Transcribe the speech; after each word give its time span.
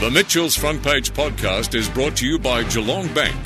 The 0.00 0.10
Mitchell's 0.10 0.56
Front 0.56 0.82
Page 0.82 1.12
podcast 1.12 1.74
is 1.74 1.86
brought 1.86 2.16
to 2.16 2.26
you 2.26 2.38
by 2.38 2.62
Geelong 2.64 3.12
Bank. 3.12 3.36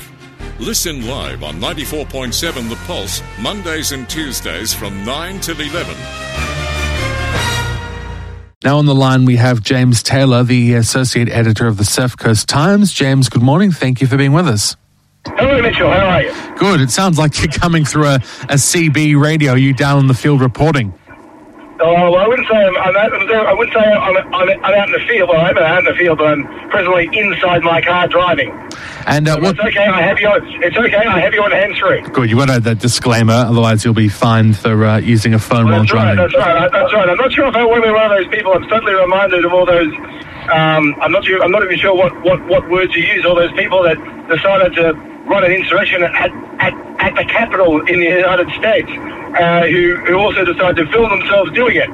Listen 0.57 1.05
live 1.05 1.43
on 1.43 1.55
94.7 1.55 2.69
The 2.69 2.77
Pulse, 2.87 3.21
Mondays 3.41 3.91
and 3.91 4.07
Tuesdays 4.09 4.73
from 4.73 5.03
9 5.03 5.41
till 5.41 5.59
11. 5.59 5.93
Now 8.63 8.77
on 8.77 8.85
the 8.85 8.95
line 8.95 9.25
we 9.25 9.35
have 9.35 9.61
James 9.63 10.01
Taylor, 10.01 10.43
the 10.43 10.75
associate 10.75 11.27
editor 11.27 11.67
of 11.67 11.75
the 11.75 11.83
Surf 11.83 12.15
Coast 12.15 12.47
Times. 12.47 12.93
James, 12.93 13.27
good 13.27 13.43
morning. 13.43 13.73
Thank 13.73 13.99
you 13.99 14.07
for 14.07 14.15
being 14.15 14.31
with 14.31 14.47
us. 14.47 14.77
Hello, 15.25 15.61
Mitchell. 15.61 15.91
How 15.91 16.05
are 16.05 16.21
you? 16.23 16.55
Good. 16.57 16.79
It 16.79 16.89
sounds 16.89 17.17
like 17.19 17.37
you're 17.37 17.51
coming 17.51 17.83
through 17.83 18.05
a, 18.05 18.15
a 18.15 18.55
CB 18.55 19.21
radio. 19.21 19.51
Are 19.51 19.57
you 19.57 19.73
down 19.73 19.97
on 19.97 20.07
the 20.07 20.13
field 20.13 20.39
reporting? 20.39 20.93
Oh, 21.77 22.09
well, 22.09 22.15
I 22.15 22.27
wouldn't 22.27 22.47
say 22.47 22.55
I'm, 22.55 22.77
I'm 22.77 22.95
out, 22.95 23.11
I 23.11 23.53
wouldn't 23.53 23.73
say 23.73 23.81
I'm, 23.81 24.17
I'm, 24.33 24.49
I'm 24.63 24.73
out 24.75 24.87
in 24.87 24.93
the 24.93 25.05
field. 25.09 25.27
Well, 25.27 25.41
I'm 25.41 25.57
out 25.57 25.79
in 25.79 25.85
the 25.85 25.93
field, 25.97 26.19
but 26.19 26.27
I'm 26.27 26.69
presently 26.69 27.09
inside 27.11 27.63
my 27.63 27.81
car 27.81 28.07
driving. 28.07 28.49
And 29.05 29.27
uh, 29.27 29.37
what? 29.39 29.51
It's 29.51 29.59
okay. 29.59 29.85
I 29.85 30.01
have 30.01 30.17
you. 30.17 30.27
On, 30.29 30.63
it's 30.63 30.77
okay. 30.77 30.95
I 30.95 31.19
have 31.19 31.33
you 31.33 31.43
on 31.43 31.51
hands 31.51 31.77
free. 31.77 32.01
Good. 32.01 32.29
You 32.29 32.37
want 32.37 32.51
to 32.51 32.61
that 32.61 32.79
disclaimer, 32.79 33.33
otherwise 33.33 33.83
you'll 33.83 33.93
be 33.93 34.07
fined 34.07 34.57
for 34.57 34.85
uh, 34.85 34.97
using 34.99 35.33
a 35.33 35.39
phone 35.39 35.65
while 35.65 35.81
That's 35.81 35.91
right. 35.91 36.15
driving. 36.15 36.31
That's 36.31 36.35
right. 36.35 36.71
That's 36.71 36.93
right. 36.93 37.09
I'm 37.09 37.17
not 37.17 37.33
sure 37.33 37.47
if 37.47 37.55
I 37.55 37.65
want 37.65 37.83
to 37.83 37.89
be 37.89 37.93
one 37.93 38.05
of 38.05 38.17
those 38.17 38.27
people. 38.29 38.53
I'm 38.53 38.69
suddenly 38.69 38.93
reminded 38.93 39.43
of 39.43 39.51
all 39.51 39.65
those. 39.65 39.91
Um, 40.51 40.95
I'm 41.01 41.11
not 41.11 41.25
sure. 41.25 41.43
I'm 41.43 41.51
not 41.51 41.63
even 41.63 41.77
sure 41.77 41.93
what, 41.93 42.13
what, 42.23 42.39
what 42.47 42.69
words 42.69 42.95
you 42.95 43.03
use. 43.03 43.25
All 43.25 43.35
those 43.35 43.51
people 43.53 43.83
that 43.83 43.97
decided 44.29 44.73
to 44.75 45.14
run 45.25 45.43
an 45.43 45.51
insurrection 45.51 46.03
at, 46.03 46.31
at, 46.59 46.73
at 46.99 47.15
the 47.15 47.25
Capitol 47.25 47.85
in 47.87 47.99
the 47.99 48.05
United 48.05 48.49
States, 48.51 48.89
uh, 48.89 49.63
who, 49.67 49.95
who 50.05 50.15
also 50.15 50.45
decided 50.45 50.85
to 50.85 50.91
film 50.91 51.09
themselves 51.09 51.51
doing 51.51 51.77
it. 51.77 51.89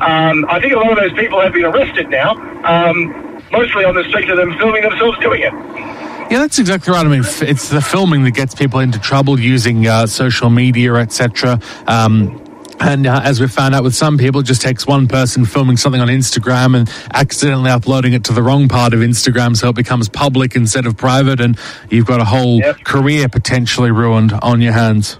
Um, 0.00 0.44
I 0.48 0.60
think 0.60 0.74
a 0.74 0.76
lot 0.76 0.92
of 0.92 0.98
those 0.98 1.12
people 1.18 1.40
have 1.40 1.52
been 1.52 1.64
arrested 1.64 2.10
now, 2.10 2.32
um, 2.64 3.42
mostly 3.52 3.84
on 3.84 3.94
the 3.94 4.04
strength 4.04 4.30
of 4.30 4.36
them 4.36 4.56
filming 4.58 4.82
themselves 4.82 5.18
doing 5.20 5.42
it. 5.42 5.52
Yeah, 6.30 6.38
that's 6.38 6.58
exactly 6.58 6.92
right. 6.92 7.04
I 7.04 7.08
mean, 7.08 7.20
it's 7.20 7.68
the 7.68 7.82
filming 7.82 8.24
that 8.24 8.32
gets 8.32 8.54
people 8.54 8.80
into 8.80 8.98
trouble 8.98 9.38
using 9.38 9.86
uh, 9.86 10.06
social 10.06 10.50
media, 10.50 10.94
etc. 10.94 11.60
Um, 11.86 12.43
and 12.80 13.06
uh, 13.06 13.20
as 13.24 13.40
we 13.40 13.48
found 13.48 13.74
out 13.74 13.82
with 13.84 13.94
some 13.94 14.18
people, 14.18 14.40
it 14.40 14.44
just 14.44 14.62
takes 14.62 14.86
one 14.86 15.06
person 15.06 15.44
filming 15.44 15.76
something 15.76 16.00
on 16.00 16.08
Instagram 16.08 16.76
and 16.76 16.90
accidentally 17.12 17.70
uploading 17.70 18.12
it 18.12 18.24
to 18.24 18.32
the 18.32 18.42
wrong 18.42 18.68
part 18.68 18.92
of 18.94 19.00
Instagram, 19.00 19.56
so 19.56 19.68
it 19.68 19.76
becomes 19.76 20.08
public 20.08 20.54
instead 20.56 20.86
of 20.86 20.96
private, 20.96 21.40
and 21.40 21.58
you've 21.90 22.06
got 22.06 22.20
a 22.20 22.24
whole 22.24 22.58
Yep. 22.58 22.84
career 22.84 23.28
potentially 23.28 23.90
ruined 23.90 24.32
on 24.42 24.60
your 24.60 24.72
hands. 24.72 25.18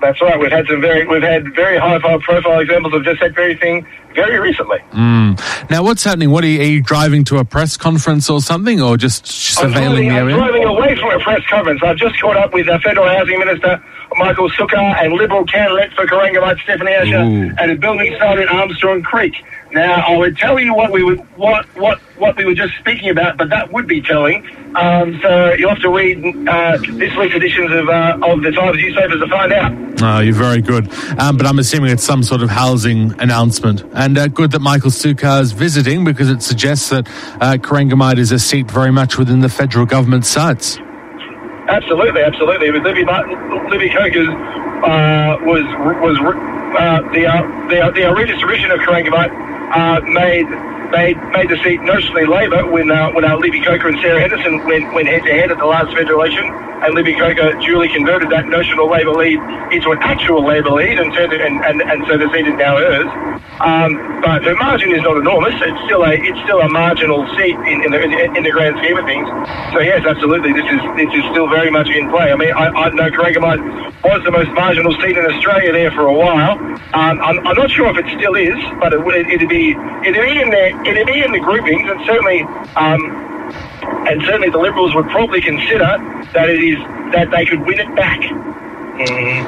That's 0.00 0.20
right. 0.22 0.40
We've 0.40 0.50
had 0.50 0.66
some 0.66 0.80
very 0.80 1.06
we've 1.06 1.22
had 1.22 1.54
very 1.54 1.78
high 1.78 1.98
profile 1.98 2.60
examples 2.60 2.94
of 2.94 3.04
just 3.04 3.20
that 3.20 3.34
very 3.34 3.54
thing 3.54 3.84
very 4.14 4.38
recently. 4.40 4.78
Now, 4.94 5.82
what's 5.84 6.02
happening? 6.02 6.30
What 6.30 6.42
are 6.42 6.46
you, 6.46 6.60
are 6.60 6.64
you 6.64 6.82
driving 6.82 7.22
to 7.24 7.36
a 7.36 7.44
press 7.44 7.76
conference 7.76 8.30
or 8.30 8.40
something, 8.40 8.80
or 8.80 8.96
just 8.96 9.26
I'm 9.60 9.70
surveilling 9.70 10.08
driving, 10.08 10.08
the 10.08 10.14
I'm 10.14 10.28
area? 10.28 10.36
Away 10.90 10.98
from 10.98 11.20
a 11.20 11.22
press 11.22 11.46
conference. 11.46 11.80
I've 11.84 11.98
just 11.98 12.20
caught 12.20 12.36
up 12.36 12.52
with 12.52 12.68
uh, 12.68 12.80
Federal 12.80 13.08
Housing 13.08 13.38
Minister 13.38 13.80
Michael 14.16 14.50
Sukkar 14.50 14.96
and 15.00 15.12
Liberal 15.12 15.44
candidate 15.44 15.92
for 15.94 16.04
Corangamite 16.04 16.60
Stephanie 16.64 16.90
Asher 16.90 17.54
at 17.58 17.70
a 17.70 17.76
building 17.76 18.16
site 18.18 18.40
at 18.40 18.48
Armstrong 18.48 19.00
Creek. 19.02 19.34
Now, 19.72 20.04
I 20.04 20.16
would 20.16 20.36
tell 20.36 20.58
you 20.58 20.74
what 20.74 20.90
we 20.90 21.04
would 21.04 21.20
what 21.36 21.64
what 21.76 22.00
what 22.18 22.36
we 22.36 22.44
were 22.44 22.54
just 22.54 22.74
speaking 22.80 23.08
about, 23.08 23.38
but 23.38 23.50
that 23.50 23.72
would 23.72 23.86
be 23.86 24.02
telling. 24.02 24.44
Um, 24.74 25.20
so 25.22 25.52
you'll 25.52 25.70
have 25.70 25.80
to 25.82 25.90
read 25.90 26.18
uh, 26.48 26.76
this 26.78 27.16
week's 27.16 27.36
editions 27.36 27.70
of 27.70 27.88
uh, 27.88 28.18
of 28.22 28.42
the 28.42 28.50
Times 28.50 28.76
newspapers 28.78 29.20
to 29.20 29.28
find 29.28 29.52
out. 29.52 30.02
Oh, 30.02 30.18
you're 30.18 30.34
very 30.34 30.60
good. 30.60 30.90
Um, 31.20 31.36
but 31.36 31.46
I'm 31.46 31.60
assuming 31.60 31.92
it's 31.92 32.02
some 32.02 32.24
sort 32.24 32.42
of 32.42 32.50
housing 32.50 33.12
announcement. 33.20 33.84
And 33.94 34.18
uh, 34.18 34.26
good 34.26 34.50
that 34.52 34.60
Michael 34.60 34.90
Sukkar 34.90 35.40
is 35.40 35.52
visiting 35.52 36.04
because 36.04 36.30
it 36.30 36.42
suggests 36.42 36.88
that 36.88 37.06
uh, 37.40 37.58
Corangamite 37.58 38.18
is 38.18 38.32
a 38.32 38.40
seat 38.40 38.68
very 38.68 38.90
much 38.90 39.18
within 39.18 39.38
the 39.38 39.48
federal 39.48 39.86
government's 39.86 40.28
sights. 40.28 40.79
Absolutely, 41.70 42.22
absolutely. 42.22 42.70
With 42.72 42.82
Libby 42.82 43.04
Martin, 43.04 43.38
Libby 43.70 43.90
Coker's 43.90 44.26
uh, 44.82 45.38
was 45.46 45.62
was 46.02 46.18
uh, 46.18 47.00
the 47.14 47.26
uh, 47.26 47.42
the 47.70 47.78
the 47.94 48.12
redistribution 48.12 48.72
of 48.72 48.80
Corangamite 48.80 49.30
uh, 49.70 50.00
made 50.02 50.50
made 50.90 51.16
made 51.36 51.48
the 51.48 51.58
seat 51.62 51.80
notionally 51.80 52.26
Labor 52.26 52.66
when 52.66 52.90
uh, 52.90 53.10
when 53.12 53.24
uh, 53.24 53.36
Libby 53.36 53.60
Coker 53.60 53.88
and 53.88 53.98
Sarah 54.00 54.20
Henderson 54.20 54.64
went 54.66 54.92
went 54.94 55.06
head 55.08 55.22
to 55.24 55.32
head 55.32 55.50
at 55.52 55.58
the 55.58 55.66
last 55.66 55.94
federal 55.96 56.20
election, 56.20 56.44
and 56.48 56.94
Libby 56.94 57.14
Coker 57.14 57.52
duly 57.60 57.88
converted 57.88 58.30
that 58.30 58.46
notional 58.48 58.88
Labor 58.90 59.12
lead 59.12 59.38
into 59.72 59.90
an 59.90 59.98
actual 60.00 60.44
Labor 60.44 60.70
lead, 60.70 60.98
and 60.98 61.12
turned 61.14 61.32
it, 61.32 61.40
and, 61.40 61.60
and, 61.64 61.82
and 61.82 62.04
so 62.08 62.16
the 62.18 62.26
seat 62.32 62.46
is 62.48 62.54
now 62.58 62.76
hers. 62.76 63.10
Um, 63.60 64.20
but 64.24 64.42
the 64.42 64.54
margin 64.56 64.90
is 64.96 65.02
not 65.02 65.16
enormous. 65.18 65.54
It's 65.60 65.84
still 65.84 66.02
a 66.02 66.12
it's 66.16 66.40
still 66.48 66.60
a 66.60 66.68
marginal 66.68 67.28
seat 67.36 67.54
in, 67.68 67.84
in 67.84 67.90
the 67.92 68.00
in, 68.34 68.42
the 68.42 68.50
grand 68.50 68.78
scheme 68.80 68.96
of 68.96 69.04
things. 69.04 69.28
So 69.76 69.80
yes, 69.84 70.04
absolutely, 70.06 70.52
this 70.56 70.64
is 70.64 70.80
this 70.96 71.12
is 71.12 71.24
still 71.30 71.46
very 71.48 71.70
much 71.70 71.88
in 71.90 72.08
play. 72.10 72.32
I 72.32 72.36
mean, 72.36 72.52
I, 72.52 72.68
I 72.72 72.88
know 72.90 73.10
Corangamite 73.12 73.60
was 74.02 74.24
the 74.24 74.30
most 74.32 74.48
marginal 74.56 74.92
seat 75.04 75.16
in 75.16 75.24
Australia 75.28 75.72
there 75.72 75.90
for 75.92 76.06
a 76.08 76.12
while. 76.16 76.56
Um, 76.96 77.20
I'm, 77.20 77.38
I'm 77.46 77.54
not 77.56 77.70
sure 77.70 77.86
if 77.92 77.98
it 78.00 78.08
still 78.16 78.34
is, 78.34 78.56
but 78.80 78.92
it, 78.94 79.04
would- 79.04 79.28
it'd 79.28 79.48
be 79.48 79.76
it'd 80.08 80.16
be 80.16 80.40
in 80.40 80.48
there 80.50 80.69
it'd 80.86 81.06
be 81.06 81.22
in 81.22 81.32
the 81.32 81.40
groupings, 81.40 81.88
and 81.88 82.00
certainly. 82.06 82.42
Um, 82.76 83.30
and 84.06 84.22
certainly 84.22 84.50
the 84.50 84.58
Liberals 84.58 84.94
would 84.94 85.08
probably 85.08 85.40
consider 85.40 85.78
that 86.32 86.48
it 86.48 86.62
is 86.62 86.78
that 87.12 87.30
they 87.30 87.44
could 87.44 87.60
win 87.66 87.80
it 87.80 87.94
back. 87.96 88.20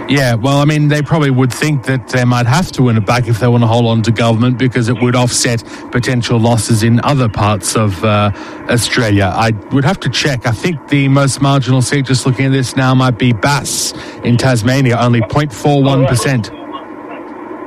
Yeah, 0.09 0.35
well, 0.35 0.59
I 0.59 0.65
mean, 0.65 0.89
they 0.89 1.03
probably 1.03 1.31
would 1.31 1.53
think 1.53 1.85
that 1.85 2.09
they 2.09 2.25
might 2.25 2.47
have 2.47 2.73
to 2.73 2.83
win 2.85 2.97
it 2.97 3.05
back 3.05 3.29
if 3.29 3.39
they 3.39 3.49
want 3.49 3.63
to 3.63 3.67
hold 3.67 3.85
on 3.85 4.03
to 4.03 4.11
government 4.11 4.57
because 4.57 4.89
it 4.89 5.01
would 5.03 5.15
offset 5.15 5.63
potential 5.91 6.39
losses 6.41 6.83
in 6.83 7.01
other 7.05 7.29
parts 7.29 7.77
of 7.77 8.03
uh, 8.03 8.31
Australia. 8.71 9.31
I 9.35 9.51
would 9.73 9.85
have 9.85 10.01
to 10.01 10.09
check. 10.09 10.47
I 10.47 10.53
think 10.53 10.89
the 10.89 11.07
most 11.09 11.43
marginal 11.43 11.83
seat, 11.83 12.07
just 12.07 12.25
looking 12.25 12.47
at 12.47 12.53
this 12.53 12.77
now, 12.77 12.95
might 12.95 13.19
be 13.19 13.35
Bass 13.35 13.93
in 14.25 14.39
Tasmania, 14.39 14.97
only 14.99 15.21
0.41%. 15.21 16.62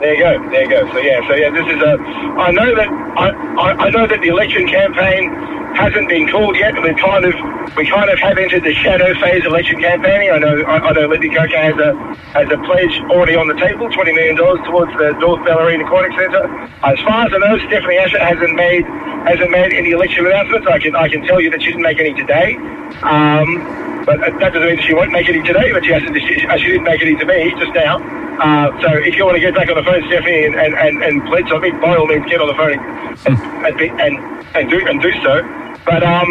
There 0.06 0.14
you 0.14 0.22
go. 0.22 0.50
There 0.54 0.62
you 0.62 0.70
go. 0.70 0.86
So 0.94 1.00
yeah. 1.02 1.28
So 1.28 1.34
yeah. 1.34 1.50
This 1.50 1.66
is 1.66 1.82
a. 1.82 1.98
I 2.38 2.52
know 2.54 2.70
that 2.78 2.90
I, 3.18 3.28
I, 3.58 3.68
I 3.74 3.90
know 3.90 4.06
that 4.06 4.22
the 4.22 4.30
election 4.30 4.70
campaign 4.70 5.34
hasn't 5.74 6.08
been 6.08 6.30
called 6.30 6.56
yet. 6.62 6.78
We 6.78 6.94
kind 6.94 7.26
of 7.26 7.34
we 7.74 7.90
kind 7.90 8.14
of 8.14 8.20
have 8.20 8.38
entered 8.38 8.62
the 8.62 8.76
shadow 8.86 9.18
phase 9.18 9.42
of 9.42 9.50
election 9.50 9.82
campaigning. 9.82 10.30
I 10.30 10.38
know 10.38 10.62
I, 10.62 10.78
I 10.78 10.92
know 10.94 11.08
Libby 11.10 11.34
Coker 11.34 11.58
has 11.58 11.74
a 11.82 11.98
has 12.38 12.46
a 12.54 12.62
pledge 12.70 12.94
already 13.10 13.34
on 13.34 13.50
the 13.50 13.58
table, 13.58 13.90
twenty 13.90 14.14
million 14.14 14.38
dollars 14.38 14.62
towards 14.70 14.94
the 14.94 15.18
North 15.18 15.42
Bellarine 15.42 15.82
Aquatic 15.82 16.14
Centre. 16.14 16.46
As 16.86 17.02
far 17.02 17.26
as 17.26 17.34
I 17.34 17.42
know, 17.42 17.58
Stephanie 17.66 17.98
Asher 17.98 18.22
hasn't 18.22 18.54
made 18.54 18.86
hasn't 19.26 19.50
made 19.50 19.74
any 19.74 19.90
election 19.90 20.30
announcements. 20.30 20.70
I 20.70 20.78
can 20.78 20.96
I 20.96 21.10
can 21.10 21.26
tell 21.26 21.42
you 21.42 21.50
that 21.50 21.66
she 21.66 21.74
didn't 21.74 21.82
make 21.82 21.98
any 21.98 22.14
today. 22.14 22.62
Um, 23.02 24.06
but 24.06 24.22
that 24.22 24.54
doesn't 24.54 24.70
mean 24.70 24.78
she 24.86 24.94
won't 24.94 25.12
make 25.12 25.28
any 25.28 25.42
today. 25.42 25.74
But 25.74 25.84
she 25.84 25.98
hasn't. 25.98 26.14
She, 26.14 26.46
she 26.46 26.68
didn't 26.78 26.86
make 26.86 27.02
any 27.02 27.18
to 27.18 27.26
me 27.26 27.50
just 27.58 27.74
now. 27.74 27.98
Uh, 28.40 28.82
so 28.82 28.90
if 29.00 29.16
you 29.16 29.26
want 29.26 29.36
to 29.36 29.42
get 29.42 29.56
back 29.56 29.70
on 29.70 29.76
the 29.76 29.84
phone, 29.84 30.04
Stephanie, 30.08 30.46
and, 30.46 30.56
and, 30.56 30.76
and, 30.76 31.04
and 31.04 31.24
pledge 31.28 31.48
something, 31.48 31.80
by 31.80 31.96
all 31.96 32.08
means, 32.08 32.26
get 32.28 32.42
on 32.42 32.48
the 32.48 32.56
phone 32.56 32.76
and 32.76 33.36
and, 33.66 34.02
and, 34.02 34.14
and 34.56 34.70
do 34.70 34.80
and 34.88 35.02
do 35.02 35.12
so. 35.24 35.42
But 35.86 36.04
um, 36.04 36.28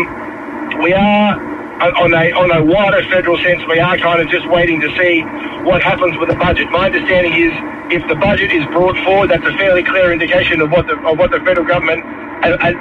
we 0.82 0.92
are 0.92 1.40
on 1.80 2.12
a 2.12 2.32
on 2.32 2.50
a 2.52 2.64
wider 2.64 3.02
federal 3.08 3.38
sense. 3.38 3.62
We 3.68 3.80
are 3.80 3.96
kind 3.98 4.20
of 4.20 4.28
just 4.28 4.46
waiting 4.48 4.80
to 4.80 4.88
see 4.96 5.22
what 5.64 5.82
happens 5.82 6.16
with 6.18 6.28
the 6.28 6.36
budget. 6.36 6.70
My 6.70 6.86
understanding 6.86 7.32
is 7.32 7.52
if 7.92 8.06
the 8.08 8.14
budget 8.16 8.52
is 8.52 8.64
brought 8.66 8.96
forward, 9.04 9.30
that's 9.30 9.44
a 9.44 9.56
fairly 9.56 9.82
clear 9.82 10.12
indication 10.12 10.60
of 10.60 10.70
what 10.70 10.86
the 10.86 10.98
of 11.08 11.18
what 11.18 11.30
the 11.30 11.40
federal 11.40 11.66
government 11.66 12.04
and 12.44 12.54
and, 12.60 12.76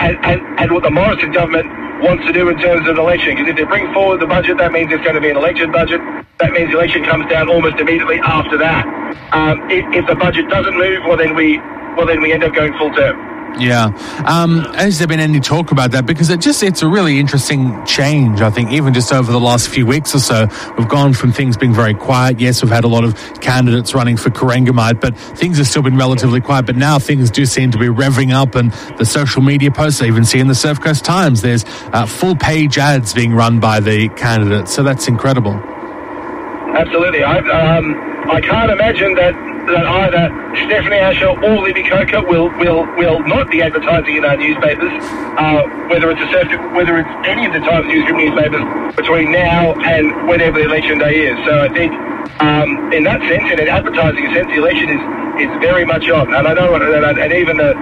and, 0.00 0.16
and, 0.24 0.60
and 0.60 0.72
what 0.72 0.82
the 0.82 0.90
Morrison 0.90 1.32
government 1.32 1.66
wants 2.02 2.24
to 2.26 2.32
do 2.32 2.48
in 2.48 2.58
terms 2.58 2.88
of 2.88 2.98
election. 2.98 3.34
Because 3.36 3.48
if 3.50 3.56
they 3.56 3.64
bring 3.64 3.92
forward 3.92 4.20
the 4.20 4.26
budget, 4.26 4.58
that 4.58 4.72
means 4.72 4.92
it's 4.92 5.02
going 5.04 5.14
to 5.16 5.20
be 5.20 5.30
an 5.30 5.36
election 5.36 5.72
budget. 5.72 6.00
That 6.40 6.52
means 6.52 6.70
the 6.70 6.78
election 6.78 7.04
comes 7.04 7.28
down 7.30 7.48
almost 7.48 7.76
immediately 7.78 8.18
after 8.20 8.58
that. 8.58 8.86
Um, 9.32 9.70
if, 9.70 9.84
if 9.94 10.06
the 10.06 10.14
budget 10.16 10.48
doesn't 10.48 10.76
move, 10.78 11.02
well 11.06 11.16
then 11.16 11.34
we 11.34 11.58
well 11.96 12.06
then 12.06 12.22
we 12.22 12.32
end 12.32 12.44
up 12.44 12.54
going 12.54 12.72
full 12.78 12.90
term. 12.92 13.27
Yeah. 13.58 13.86
Um, 14.24 14.60
has 14.74 14.98
there 14.98 15.08
been 15.08 15.18
any 15.18 15.40
talk 15.40 15.72
about 15.72 15.90
that? 15.90 16.06
Because 16.06 16.30
it 16.30 16.40
just, 16.40 16.62
it's 16.62 16.82
a 16.82 16.88
really 16.88 17.18
interesting 17.18 17.84
change, 17.86 18.40
I 18.40 18.50
think, 18.50 18.70
even 18.70 18.94
just 18.94 19.12
over 19.12 19.32
the 19.32 19.40
last 19.40 19.68
few 19.68 19.84
weeks 19.84 20.14
or 20.14 20.20
so. 20.20 20.46
We've 20.76 20.88
gone 20.88 21.12
from 21.12 21.32
things 21.32 21.56
being 21.56 21.72
very 21.72 21.94
quiet. 21.94 22.38
Yes, 22.38 22.62
we've 22.62 22.70
had 22.70 22.84
a 22.84 22.88
lot 22.88 23.02
of 23.02 23.16
candidates 23.40 23.94
running 23.94 24.16
for 24.16 24.30
Corangamite, 24.30 25.00
but 25.00 25.16
things 25.16 25.58
have 25.58 25.66
still 25.66 25.82
been 25.82 25.96
relatively 25.96 26.40
quiet. 26.40 26.66
But 26.66 26.76
now 26.76 27.00
things 27.00 27.30
do 27.30 27.46
seem 27.46 27.72
to 27.72 27.78
be 27.78 27.86
revving 27.86 28.32
up 28.32 28.54
and 28.54 28.70
the 28.96 29.04
social 29.04 29.42
media 29.42 29.72
posts, 29.72 30.02
I 30.02 30.06
even 30.06 30.24
see 30.24 30.38
in 30.38 30.46
the 30.46 30.54
Surf 30.54 30.80
Coast 30.80 31.04
Times, 31.04 31.42
there's 31.42 31.64
uh, 31.92 32.06
full 32.06 32.36
page 32.36 32.78
ads 32.78 33.12
being 33.12 33.32
run 33.34 33.58
by 33.58 33.80
the 33.80 34.08
candidates. 34.10 34.72
So 34.72 34.84
that's 34.84 35.08
incredible. 35.08 35.54
Absolutely. 35.54 37.24
I, 37.24 37.38
um, 37.38 38.30
I 38.30 38.40
can't 38.40 38.70
imagine 38.70 39.14
that, 39.14 39.34
that 39.68 39.86
either 39.86 40.24
Stephanie 40.66 40.96
Asher 40.96 41.28
or 41.28 41.62
Libby 41.62 41.84
Coker 41.84 42.24
will, 42.24 42.48
will, 42.58 42.84
will 42.96 43.20
not 43.26 43.50
be 43.50 43.62
advertising 43.62 44.16
in 44.16 44.24
our 44.24 44.36
newspapers, 44.36 44.92
uh, 45.36 45.62
whether 45.88 46.10
it's 46.10 46.20
a 46.20 46.28
whether 46.74 46.98
it's 46.98 47.14
any 47.26 47.46
of 47.46 47.52
the 47.52 47.60
Times 47.60 47.86
newsroom 47.86 48.18
newspapers 48.18 48.64
between 48.96 49.32
now 49.32 49.74
and 49.84 50.28
whenever 50.28 50.58
the 50.58 50.66
election 50.66 50.98
day 50.98 51.28
is. 51.28 51.36
So 51.44 51.60
I 51.60 51.68
think 51.72 51.92
um, 52.40 52.92
in 52.92 53.04
that 53.04 53.20
sense, 53.26 53.50
in 53.52 53.58
an 53.60 53.68
advertising 53.68 54.24
sense, 54.32 54.46
the 54.48 54.58
election 54.62 54.88
is, 54.88 55.02
is 55.42 55.50
very 55.60 55.84
much 55.84 56.08
on. 56.08 56.32
And 56.34 56.46
I 56.46 56.54
know, 56.54 56.74
and, 56.74 57.18
and 57.18 57.32
even 57.32 57.56
the 57.56 57.74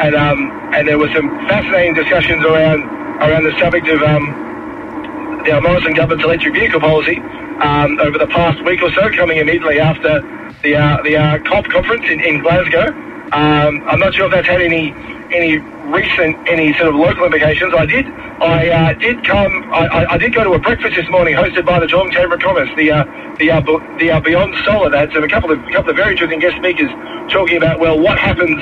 and 0.00 0.14
um, 0.14 0.50
and 0.74 0.88
there 0.88 0.98
were 0.98 1.10
some 1.14 1.28
fascinating 1.46 1.94
discussions 1.94 2.44
around 2.44 2.84
around 3.20 3.44
the 3.44 3.56
subject 3.58 3.86
of 3.88 4.02
um, 4.02 5.42
the 5.44 5.60
Morrison 5.60 5.94
government's 5.94 6.24
electric 6.24 6.54
vehicle 6.54 6.80
policy 6.80 7.18
um, 7.60 8.00
over 8.00 8.18
the 8.18 8.26
past 8.28 8.64
week 8.64 8.82
or 8.82 8.92
so, 8.92 9.10
coming 9.12 9.38
immediately 9.38 9.78
after 9.78 10.20
the 10.62 10.76
uh, 10.76 11.02
the 11.02 11.16
uh, 11.16 11.38
COP 11.44 11.66
conference 11.66 12.04
in, 12.08 12.20
in 12.20 12.40
Glasgow. 12.40 12.88
Um, 13.32 13.82
I'm 13.86 14.00
not 14.00 14.14
sure 14.14 14.26
if 14.26 14.32
that's 14.32 14.48
had 14.48 14.60
any 14.60 14.92
any 15.32 15.58
recent 15.58 16.36
any 16.48 16.72
sort 16.74 16.88
of 16.88 16.94
local 16.96 17.24
implications. 17.24 17.72
I 17.74 17.86
did 17.86 18.06
I 18.06 18.68
uh, 18.68 18.92
did 18.94 19.24
come 19.24 19.72
I, 19.72 20.06
I, 20.10 20.18
did 20.18 20.34
go 20.34 20.44
to 20.44 20.52
a 20.52 20.58
breakfast 20.58 20.96
this 20.96 21.08
morning 21.10 21.34
hosted 21.34 21.64
by 21.64 21.78
the 21.78 21.86
Geelong 21.86 22.10
Chamber 22.10 22.34
of 22.34 22.40
Commerce. 22.40 22.70
The 22.76 22.90
uh, 22.90 23.04
the 23.38 23.50
uh, 23.50 23.60
the 23.98 24.10
uh, 24.10 24.20
Beyond 24.20 24.54
Solar. 24.64 24.90
That's 24.90 25.14
and 25.14 25.24
a 25.24 25.28
couple 25.28 25.50
of 25.50 25.62
a 25.62 25.72
couple 25.72 25.90
of 25.90 25.96
very 25.96 26.12
interesting 26.12 26.40
guest 26.40 26.56
speakers 26.56 26.90
talking 27.30 27.56
about 27.56 27.78
well 27.78 27.98
what 27.98 28.18
happens 28.18 28.60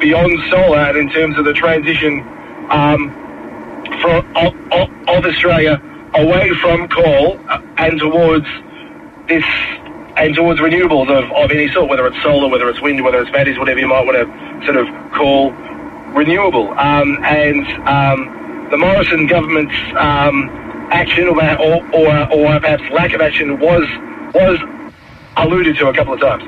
beyond 0.00 0.32
solar 0.48 0.98
in 0.98 1.10
terms 1.10 1.38
of 1.38 1.44
the 1.44 1.52
transition 1.52 2.20
um, 2.70 3.10
for 4.00 4.24
of, 4.38 4.90
of 5.08 5.26
Australia 5.26 5.80
away 6.14 6.50
from 6.54 6.88
coal 6.88 7.38
uh, 7.48 7.60
and 7.76 8.00
towards 8.00 8.46
this 9.28 9.44
and 10.20 10.34
towards 10.34 10.60
renewables 10.60 11.08
of, 11.08 11.32
of 11.32 11.50
any 11.50 11.68
sort, 11.72 11.88
whether 11.88 12.06
it's 12.06 12.22
solar, 12.22 12.48
whether 12.48 12.68
it's 12.68 12.80
wind, 12.82 13.02
whether 13.02 13.22
it's 13.22 13.30
batteries, 13.30 13.58
whatever 13.58 13.80
you 13.80 13.88
might 13.88 14.04
want 14.04 14.16
to 14.18 14.66
sort 14.66 14.76
of 14.76 14.86
call 15.12 15.50
renewable. 16.12 16.68
Um, 16.78 17.18
and 17.24 17.66
um, 17.88 18.68
the 18.70 18.76
Morrison 18.76 19.26
government's 19.26 19.74
um, 19.96 20.50
action, 20.92 21.26
or, 21.26 21.42
or, 21.94 22.32
or 22.32 22.60
perhaps 22.60 22.82
lack 22.92 23.14
of 23.14 23.22
action, 23.22 23.58
was 23.58 23.84
was 24.34 24.58
alluded 25.36 25.76
to 25.78 25.88
a 25.88 25.94
couple 25.94 26.12
of 26.12 26.20
times. 26.20 26.44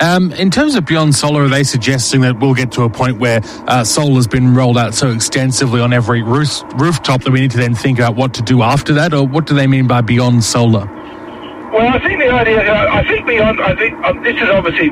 Um, 0.00 0.32
in 0.32 0.50
terms 0.50 0.74
of 0.74 0.84
beyond 0.84 1.14
solar, 1.14 1.44
are 1.44 1.48
they 1.48 1.64
suggesting 1.64 2.20
that 2.22 2.38
we'll 2.38 2.54
get 2.54 2.72
to 2.72 2.82
a 2.82 2.90
point 2.90 3.18
where 3.18 3.40
uh, 3.66 3.84
solar 3.84 4.14
has 4.14 4.26
been 4.26 4.54
rolled 4.54 4.78
out 4.78 4.94
so 4.94 5.10
extensively 5.10 5.80
on 5.80 5.92
every 5.92 6.22
roof, 6.22 6.62
rooftop 6.74 7.22
that 7.22 7.30
we 7.30 7.40
need 7.40 7.50
to 7.52 7.56
then 7.56 7.74
think 7.74 7.98
about 7.98 8.16
what 8.16 8.34
to 8.34 8.42
do 8.42 8.62
after 8.62 8.92
that, 8.94 9.12
or 9.12 9.26
what 9.26 9.46
do 9.46 9.54
they 9.54 9.66
mean 9.66 9.86
by 9.86 10.00
beyond 10.00 10.44
solar? 10.44 10.95
Well, 11.76 11.92
I 11.92 11.98
think 11.98 12.18
the 12.18 12.30
idea, 12.30 12.58
I 12.72 13.06
think 13.06 13.26
beyond, 13.26 13.60
I 13.60 13.76
think 13.76 14.02
um, 14.02 14.22
this 14.22 14.34
is 14.40 14.48
obviously 14.48 14.88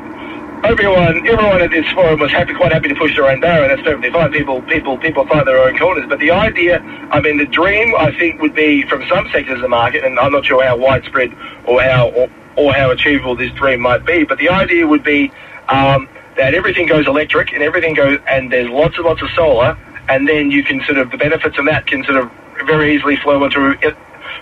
everyone, 0.63 1.27
everyone 1.27 1.59
at 1.63 1.71
this 1.71 1.91
forum 1.93 2.19
was 2.19 2.29
happy, 2.29 2.53
quite 2.53 2.71
happy 2.71 2.89
to 2.89 2.93
push 2.93 3.15
their 3.15 3.25
own 3.25 3.39
barrow. 3.39 3.67
That's 3.67 3.81
perfectly 3.81 4.11
fine. 4.11 4.31
People, 4.31 4.61
people, 4.61 4.95
people 4.99 5.25
find 5.25 5.47
their 5.47 5.57
own 5.57 5.79
corners. 5.79 6.05
But 6.07 6.19
the 6.19 6.29
idea, 6.29 6.81
I 7.09 7.21
mean, 7.21 7.39
the 7.39 7.47
dream, 7.47 7.95
I 7.95 8.15
think, 8.19 8.39
would 8.39 8.53
be 8.53 8.83
from 8.87 9.03
some 9.09 9.27
sectors 9.31 9.55
of 9.55 9.61
the 9.61 9.67
market, 9.67 10.03
and 10.03 10.19
I'm 10.19 10.31
not 10.31 10.45
sure 10.45 10.63
how 10.63 10.77
widespread 10.77 11.33
or 11.65 11.81
how 11.81 12.09
or, 12.09 12.29
or 12.55 12.71
how 12.71 12.91
achievable 12.91 13.35
this 13.35 13.51
dream 13.53 13.79
might 13.79 14.05
be. 14.05 14.23
But 14.23 14.37
the 14.37 14.49
idea 14.49 14.85
would 14.85 15.03
be 15.03 15.31
um, 15.69 16.07
that 16.37 16.53
everything 16.53 16.85
goes 16.85 17.07
electric 17.07 17.51
and 17.51 17.63
everything 17.63 17.95
goes, 17.95 18.19
and 18.27 18.51
there's 18.51 18.69
lots 18.69 18.95
and 18.97 19.05
lots 19.05 19.23
of 19.23 19.29
solar, 19.31 19.75
and 20.07 20.29
then 20.29 20.51
you 20.51 20.63
can 20.63 20.83
sort 20.83 20.99
of 20.99 21.09
the 21.09 21.17
benefits 21.17 21.57
of 21.57 21.65
that 21.65 21.87
can 21.87 22.03
sort 22.03 22.17
of 22.17 22.31
very 22.67 22.95
easily 22.95 23.15
flow 23.15 23.43
into 23.43 23.75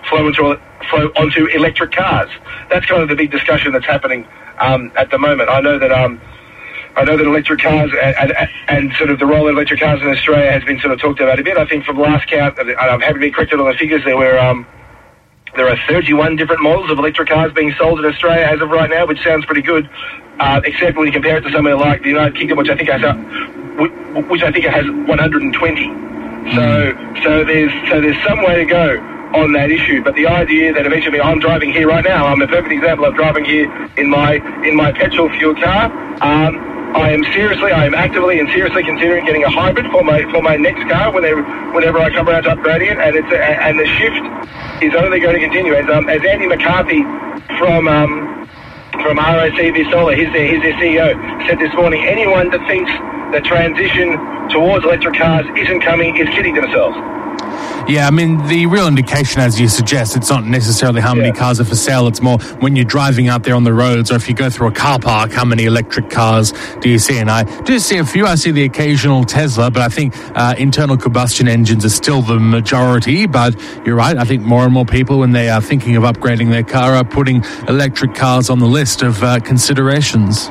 flow 0.08 0.26
into 0.26 0.60
flow 0.90 1.08
onto 1.16 1.46
electric 1.46 1.92
cars. 1.92 2.30
That's 2.70 2.86
kind 2.86 3.02
of 3.02 3.08
the 3.08 3.16
big 3.16 3.30
discussion 3.30 3.72
that's 3.72 3.86
happening 3.86 4.26
um, 4.58 4.92
at 4.96 5.10
the 5.10 5.18
moment. 5.18 5.50
I 5.50 5.60
know 5.60 5.78
that. 5.78 5.92
Um, 5.92 6.20
I 6.96 7.02
know 7.02 7.16
that 7.16 7.26
electric 7.26 7.60
cars 7.60 7.90
and, 8.00 8.30
and, 8.30 8.50
and, 8.68 8.92
sort 8.94 9.10
of 9.10 9.18
the 9.18 9.26
role 9.26 9.48
of 9.48 9.56
electric 9.56 9.80
cars 9.80 10.00
in 10.00 10.06
Australia 10.06 10.52
has 10.52 10.62
been 10.62 10.78
sort 10.78 10.92
of 10.92 11.00
talked 11.00 11.18
about 11.18 11.40
a 11.40 11.42
bit. 11.42 11.56
I 11.56 11.66
think 11.66 11.84
from 11.84 11.98
last 11.98 12.28
count, 12.28 12.56
and 12.56 12.70
I'm 12.70 13.00
happy 13.00 13.14
to 13.14 13.18
be 13.18 13.30
corrected 13.32 13.58
on 13.58 13.66
the 13.66 13.74
figures, 13.76 14.04
there 14.04 14.16
were 14.16 14.38
um, 14.38 14.64
there 15.56 15.68
are 15.68 15.76
31 15.88 16.36
different 16.36 16.62
models 16.62 16.92
of 16.92 16.98
electric 16.98 17.28
cars 17.28 17.52
being 17.52 17.74
sold 17.78 17.98
in 17.98 18.04
Australia 18.04 18.44
as 18.44 18.60
of 18.60 18.70
right 18.70 18.88
now, 18.88 19.06
which 19.06 19.22
sounds 19.24 19.44
pretty 19.44 19.62
good, 19.62 19.90
uh, 20.38 20.60
except 20.64 20.96
when 20.96 21.06
you 21.06 21.12
compare 21.12 21.38
it 21.38 21.40
to 21.40 21.50
somewhere 21.50 21.76
like 21.76 22.02
the 22.02 22.10
United 22.10 22.36
Kingdom, 22.36 22.58
which 22.58 22.68
I 22.68 22.76
think 22.76 22.88
has 22.88 23.02
uh, 23.02 23.14
which 24.28 24.42
I 24.42 24.52
think 24.52 24.64
it 24.64 24.72
has 24.72 24.86
120. 24.86 26.14
So 26.54 27.22
so 27.24 27.44
there's 27.44 27.90
so 27.90 28.00
there's 28.00 28.22
some 28.22 28.44
way 28.44 28.54
to 28.56 28.64
go 28.66 29.13
on 29.34 29.52
that 29.52 29.70
issue. 29.70 30.02
But 30.02 30.14
the 30.14 30.26
idea 30.26 30.72
that 30.72 30.86
eventually 30.86 31.20
I'm 31.20 31.40
driving 31.40 31.72
here 31.72 31.88
right 31.88 32.04
now, 32.04 32.26
I'm 32.26 32.40
a 32.40 32.46
perfect 32.46 32.72
example 32.72 33.04
of 33.04 33.14
driving 33.14 33.44
here 33.44 33.66
in 33.96 34.08
my 34.08 34.34
in 34.66 34.76
my 34.76 34.92
petrol 34.92 35.28
fuel 35.30 35.54
car. 35.54 35.90
Um, 36.22 36.74
I 36.94 37.10
am 37.10 37.24
seriously, 37.34 37.72
I 37.72 37.86
am 37.86 37.94
actively 37.94 38.38
and 38.38 38.48
seriously 38.50 38.84
considering 38.84 39.26
getting 39.26 39.42
a 39.42 39.50
hybrid 39.50 39.90
for 39.90 40.04
my 40.04 40.22
for 40.30 40.40
my 40.40 40.56
next 40.56 40.88
car 40.88 41.12
whenever 41.12 41.42
whenever 41.74 41.98
I 41.98 42.10
come 42.10 42.28
around 42.28 42.44
to 42.44 42.54
upgrading 42.54 42.92
it, 42.92 42.98
and 42.98 43.16
it's 43.16 43.32
a, 43.32 43.42
and 43.42 43.78
the 43.78 43.86
shift 43.98 44.22
is 44.80 44.94
only 44.94 45.18
going 45.18 45.34
to 45.34 45.42
continue. 45.42 45.74
As 45.74 45.90
um, 45.90 46.08
as 46.08 46.22
Andy 46.24 46.46
McCarthy 46.46 47.02
from 47.58 47.88
um, 47.88 48.46
from 49.02 49.18
RACV 49.18 49.90
Solar, 49.90 50.14
he's 50.14 50.32
their, 50.32 50.46
he's 50.46 50.62
their 50.62 50.78
CEO, 50.78 51.18
said 51.48 51.58
this 51.58 51.74
morning, 51.74 52.06
anyone 52.06 52.50
that 52.50 52.62
thinks 52.68 52.90
the 53.34 53.40
transition 53.42 54.14
towards 54.50 54.84
electric 54.84 55.18
cars 55.18 55.44
isn't 55.58 55.80
coming 55.80 56.16
is 56.16 56.28
kidding 56.30 56.54
themselves. 56.54 56.96
Yeah, 57.88 58.06
I 58.06 58.10
mean, 58.10 58.46
the 58.46 58.66
real 58.66 58.86
indication, 58.86 59.42
as 59.42 59.60
you 59.60 59.68
suggest, 59.68 60.16
it's 60.16 60.30
not 60.30 60.44
necessarily 60.46 61.02
how 61.02 61.14
many 61.14 61.28
yeah. 61.28 61.34
cars 61.34 61.60
are 61.60 61.64
for 61.64 61.76
sale. 61.76 62.06
It's 62.06 62.22
more 62.22 62.38
when 62.60 62.76
you're 62.76 62.84
driving 62.86 63.28
out 63.28 63.42
there 63.42 63.54
on 63.54 63.64
the 63.64 63.74
roads, 63.74 64.10
or 64.10 64.16
if 64.16 64.28
you 64.28 64.34
go 64.34 64.48
through 64.48 64.68
a 64.68 64.72
car 64.72 64.98
park, 64.98 65.32
how 65.32 65.44
many 65.44 65.64
electric 65.64 66.08
cars 66.08 66.52
do 66.80 66.88
you 66.88 66.98
see? 66.98 67.18
And 67.18 67.30
I 67.30 67.42
do 67.62 67.78
see 67.78 67.98
a 67.98 68.04
few. 68.06 68.26
I 68.26 68.36
see 68.36 68.52
the 68.52 68.64
occasional 68.64 69.24
Tesla, 69.24 69.70
but 69.70 69.82
I 69.82 69.88
think 69.88 70.14
uh, 70.34 70.54
internal 70.56 70.96
combustion 70.96 71.46
engines 71.46 71.84
are 71.84 71.90
still 71.90 72.22
the 72.22 72.40
majority. 72.40 73.26
But 73.26 73.54
you're 73.84 73.96
right. 73.96 74.16
I 74.16 74.24
think 74.24 74.42
more 74.42 74.64
and 74.64 74.72
more 74.72 74.86
people, 74.86 75.18
when 75.18 75.32
they 75.32 75.50
are 75.50 75.60
thinking 75.60 75.96
of 75.96 76.04
upgrading 76.04 76.50
their 76.50 76.64
car, 76.64 76.94
are 76.94 77.04
putting 77.04 77.44
electric 77.68 78.14
cars 78.14 78.48
on 78.48 78.60
the 78.60 78.66
list 78.66 79.02
of 79.02 79.22
uh, 79.22 79.40
considerations. 79.40 80.50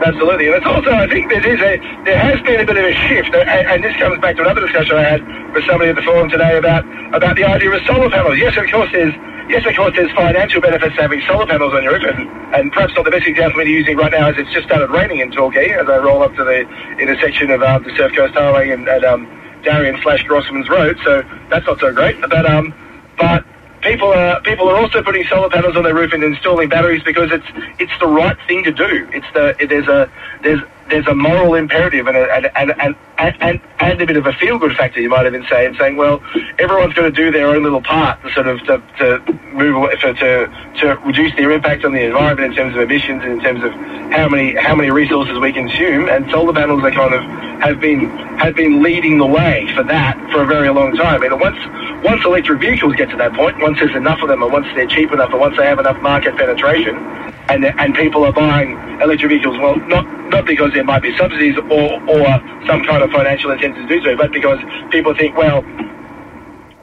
Absolutely, 0.00 0.46
and 0.46 0.56
it's 0.56 0.66
also 0.66 0.90
I 0.90 1.06
think 1.08 1.28
there 1.28 1.44
is 1.44 1.60
a 1.60 1.76
there 2.04 2.16
has 2.16 2.40
been 2.40 2.60
a 2.60 2.64
bit 2.64 2.78
of 2.78 2.84
a 2.84 2.94
shift, 3.06 3.34
and, 3.34 3.84
this 3.84 3.94
comes 3.96 4.18
back 4.20 4.36
to 4.36 4.42
another 4.42 4.62
discussion 4.62 4.96
I 4.96 5.04
had 5.04 5.52
with 5.52 5.64
somebody 5.66 5.90
at 5.90 5.96
the 5.96 6.02
forum 6.02 6.30
today 6.30 6.56
about 6.56 6.88
about 7.12 7.36
the 7.36 7.44
idea 7.44 7.70
of 7.70 7.84
solar 7.84 8.08
panels. 8.08 8.38
Yes, 8.38 8.56
of 8.56 8.64
course, 8.70 8.88
there's 8.92 9.12
yes, 9.52 9.66
of 9.66 9.76
course, 9.76 9.92
there's 9.94 10.10
financial 10.12 10.62
benefits 10.62 10.96
to 10.96 11.02
having 11.02 11.20
solar 11.28 11.44
panels 11.44 11.74
on 11.74 11.82
your 11.82 12.00
roof, 12.00 12.04
and, 12.16 12.28
and 12.54 12.72
perhaps 12.72 12.94
not 12.96 13.04
the 13.04 13.10
best 13.10 13.26
example 13.26 13.58
we're 13.58 13.68
using 13.68 13.94
right 13.98 14.12
now 14.12 14.30
is 14.30 14.38
it's 14.38 14.50
just 14.52 14.66
started 14.66 14.88
raining 14.88 15.20
in 15.20 15.30
Torquay 15.32 15.68
as 15.72 15.86
I 15.86 15.98
roll 15.98 16.22
up 16.22 16.34
to 16.36 16.44
the 16.44 16.64
intersection 16.96 17.50
of 17.50 17.62
um, 17.62 17.82
the 17.82 17.94
Surf 17.94 18.16
Coast 18.16 18.32
Highway 18.32 18.70
and, 18.70 18.88
and 18.88 19.04
um, 19.04 19.28
Darian 19.62 20.00
slash 20.00 20.24
Grossman's 20.24 20.70
Road, 20.70 20.96
so 21.04 21.22
that's 21.50 21.66
not 21.66 21.78
so 21.78 21.92
great. 21.92 22.18
But 22.22 22.48
um, 22.48 22.72
but 23.18 23.44
people 23.82 24.12
are 24.12 24.40
people 24.42 24.68
are 24.68 24.76
also 24.76 25.02
putting 25.02 25.24
solar 25.24 25.48
panels 25.48 25.76
on 25.76 25.82
their 25.84 25.94
roof 25.94 26.12
and 26.12 26.22
installing 26.22 26.68
batteries 26.68 27.02
because 27.02 27.30
it's 27.32 27.46
it's 27.78 27.92
the 28.00 28.06
right 28.06 28.36
thing 28.46 28.64
to 28.64 28.72
do. 28.72 29.08
It's 29.12 29.26
the 29.32 29.54
there's 29.68 29.88
a 29.88 30.10
there's 30.42 30.60
there's 30.90 31.06
a 31.06 31.14
moral 31.14 31.54
imperative 31.54 32.06
and 32.06 32.16
a, 32.16 32.32
and, 32.34 32.50
and, 32.56 32.96
and, 33.18 33.60
and, 33.80 34.02
a 34.02 34.06
bit 34.06 34.16
of 34.16 34.26
a 34.26 34.32
feel 34.34 34.58
good 34.58 34.76
factor, 34.76 35.00
you 35.00 35.08
might 35.08 35.26
even 35.26 35.44
say, 35.48 35.66
in 35.66 35.74
saying, 35.76 35.96
well, 35.96 36.22
everyone's 36.58 36.94
got 36.94 37.02
to 37.02 37.10
do 37.10 37.30
their 37.30 37.46
own 37.46 37.62
little 37.62 37.82
part 37.82 38.22
to 38.22 38.32
sort 38.32 38.46
of 38.48 38.58
to, 38.64 38.82
to 38.98 39.32
move 39.52 39.76
away, 39.76 39.94
to, 39.96 40.14
to 40.78 41.00
reduce 41.04 41.34
their 41.36 41.50
impact 41.52 41.84
on 41.84 41.92
the 41.92 42.02
environment 42.02 42.52
in 42.52 42.56
terms 42.56 42.74
of 42.74 42.82
emissions 42.82 43.22
and 43.22 43.32
in 43.32 43.40
terms 43.40 43.64
of 43.64 43.72
how 44.12 44.28
many 44.28 44.54
how 44.56 44.74
many 44.74 44.90
resources 44.90 45.38
we 45.38 45.52
consume. 45.52 46.08
And 46.08 46.30
solar 46.30 46.52
panels 46.52 46.82
are 46.82 46.90
kind 46.90 47.14
of 47.14 47.22
have 47.60 47.80
been 47.80 48.10
have 48.38 48.54
been 48.54 48.82
leading 48.82 49.18
the 49.18 49.26
way 49.26 49.70
for 49.74 49.82
that 49.84 50.16
for 50.32 50.42
a 50.42 50.46
very 50.46 50.70
long 50.70 50.96
time. 50.96 51.22
And 51.22 51.40
once 51.40 51.58
once 52.04 52.24
electric 52.24 52.60
vehicles 52.60 52.96
get 52.96 53.10
to 53.10 53.16
that 53.16 53.34
point, 53.34 53.58
once 53.60 53.78
there's 53.78 53.94
enough 53.94 54.22
of 54.22 54.28
them, 54.28 54.42
and 54.42 54.52
once 54.52 54.66
they're 54.74 54.86
cheap 54.86 55.12
enough, 55.12 55.30
and 55.30 55.40
once 55.40 55.56
they 55.56 55.66
have 55.66 55.78
enough 55.78 56.00
market 56.00 56.36
penetration, 56.36 56.96
and 57.50 57.64
and 57.64 57.94
people 57.94 58.24
are 58.24 58.32
buying 58.32 58.72
electric 59.00 59.30
vehicles, 59.30 59.58
well, 59.58 59.76
not 59.88 60.06
not 60.30 60.46
because 60.46 60.72
there 60.72 60.84
might 60.84 61.02
be 61.02 61.16
subsidies 61.16 61.56
or 61.58 62.00
or 62.08 62.26
some 62.66 62.84
kind 62.84 63.02
of 63.02 63.10
financial 63.10 63.50
incentive 63.50 63.88
to 63.88 63.88
do 63.88 64.02
so, 64.04 64.16
but 64.16 64.32
because 64.32 64.58
people 64.90 65.14
think, 65.14 65.36
well, 65.36 65.62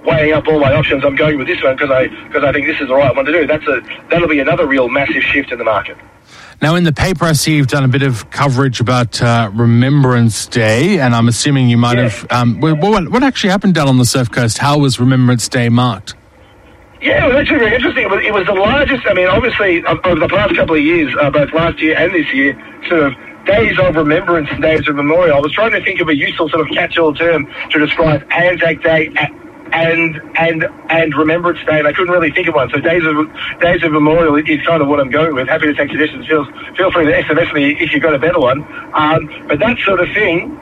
weighing 0.05 0.33
up 0.33 0.47
all 0.47 0.59
my 0.59 0.73
options, 0.73 1.03
I'm 1.05 1.15
going 1.15 1.37
with 1.37 1.47
this 1.47 1.63
one 1.63 1.75
because 1.75 1.91
I 1.91 2.07
because 2.27 2.43
I 2.43 2.51
think 2.51 2.67
this 2.67 2.79
is 2.81 2.87
the 2.87 2.95
right 2.95 3.15
one 3.15 3.25
to 3.25 3.31
do. 3.31 3.47
That's 3.47 3.65
a 3.67 3.81
that'll 4.09 4.27
be 4.27 4.39
another 4.39 4.67
real 4.67 4.89
massive 4.89 5.23
shift 5.23 5.51
in 5.51 5.57
the 5.57 5.65
market. 5.65 5.97
Now, 6.59 6.73
in 6.73 6.85
the 6.85 6.91
paper, 6.91 7.25
I 7.25 7.33
see 7.33 7.55
you've 7.55 7.67
done 7.67 7.83
a 7.83 7.87
bit 7.87 8.01
of 8.01 8.31
coverage 8.31 8.79
about 8.79 9.21
uh, 9.21 9.51
Remembrance 9.53 10.47
Day, 10.47 10.99
and 10.99 11.13
I'm 11.13 11.27
assuming 11.27 11.69
you 11.69 11.77
might 11.77 11.97
yeah. 11.97 12.09
have. 12.09 12.31
Um, 12.31 12.59
what, 12.59 12.79
what, 13.11 13.21
actually 13.21 13.51
happened 13.51 13.75
down 13.75 13.87
on 13.87 13.99
the 13.99 14.05
Surf 14.05 14.31
Coast? 14.31 14.57
How 14.57 14.79
was 14.79 14.99
Remembrance 14.99 15.47
Day 15.47 15.69
marked? 15.69 16.15
Yeah, 17.01 17.25
it 17.25 17.27
was 17.27 17.35
actually 17.35 17.59
very 17.59 17.75
interesting. 17.75 18.03
It 18.05 18.33
was, 18.33 18.45
the 18.47 18.53
largest. 18.53 19.05
I 19.05 19.13
mean, 19.13 19.27
obviously, 19.27 19.83
over 19.85 20.19
the 20.19 20.27
past 20.27 20.55
couple 20.55 20.75
of 20.75 20.81
years, 20.81 21.13
uh, 21.19 21.29
both 21.29 21.53
last 21.53 21.79
year 21.79 21.95
and 21.95 22.13
this 22.13 22.33
year, 22.33 22.57
sort 22.87 23.03
of 23.03 23.13
days 23.45 23.77
of 23.79 23.95
remembrance 23.95 24.49
and 24.51 24.61
days 24.61 24.87
of 24.87 24.95
memorial. 24.95 25.37
I 25.37 25.39
was 25.39 25.53
trying 25.53 25.71
to 25.71 25.83
think 25.83 26.01
of 26.01 26.09
a 26.09 26.15
useful 26.15 26.49
sort 26.49 26.67
of 26.67 26.75
catch-all 26.75 27.13
term 27.13 27.47
to 27.71 27.79
describe 27.79 28.25
Anzac 28.31 28.81
Day 28.81 29.13
and 29.73 30.19
and 30.35 30.65
and 30.89 31.15
Remembrance 31.15 31.59
Day, 31.65 31.79
and 31.79 31.87
I 31.87 31.93
couldn't 31.93 32.13
really 32.13 32.31
think 32.31 32.47
of 32.47 32.55
one. 32.55 32.69
So 32.71 32.79
days 32.79 33.03
of 33.05 33.15
days 33.61 33.83
of 33.83 33.91
memorial 33.91 34.35
is 34.35 34.65
kind 34.65 34.81
of 34.81 34.87
what 34.87 34.99
I'm 34.99 35.11
going 35.11 35.35
with. 35.35 35.47
Happy 35.47 35.67
to 35.67 35.73
take 35.75 35.91
suggestions. 35.91 36.25
Feel 36.25 36.45
feel 36.75 36.91
free 36.91 37.05
to 37.05 37.11
SMS 37.11 37.53
me 37.53 37.77
if 37.79 37.93
you've 37.93 38.01
got 38.01 38.15
a 38.15 38.19
better 38.19 38.39
one. 38.39 38.63
Um, 38.93 39.45
but 39.47 39.59
that 39.59 39.77
sort 39.85 39.99
of 39.99 40.07
thing 40.13 40.57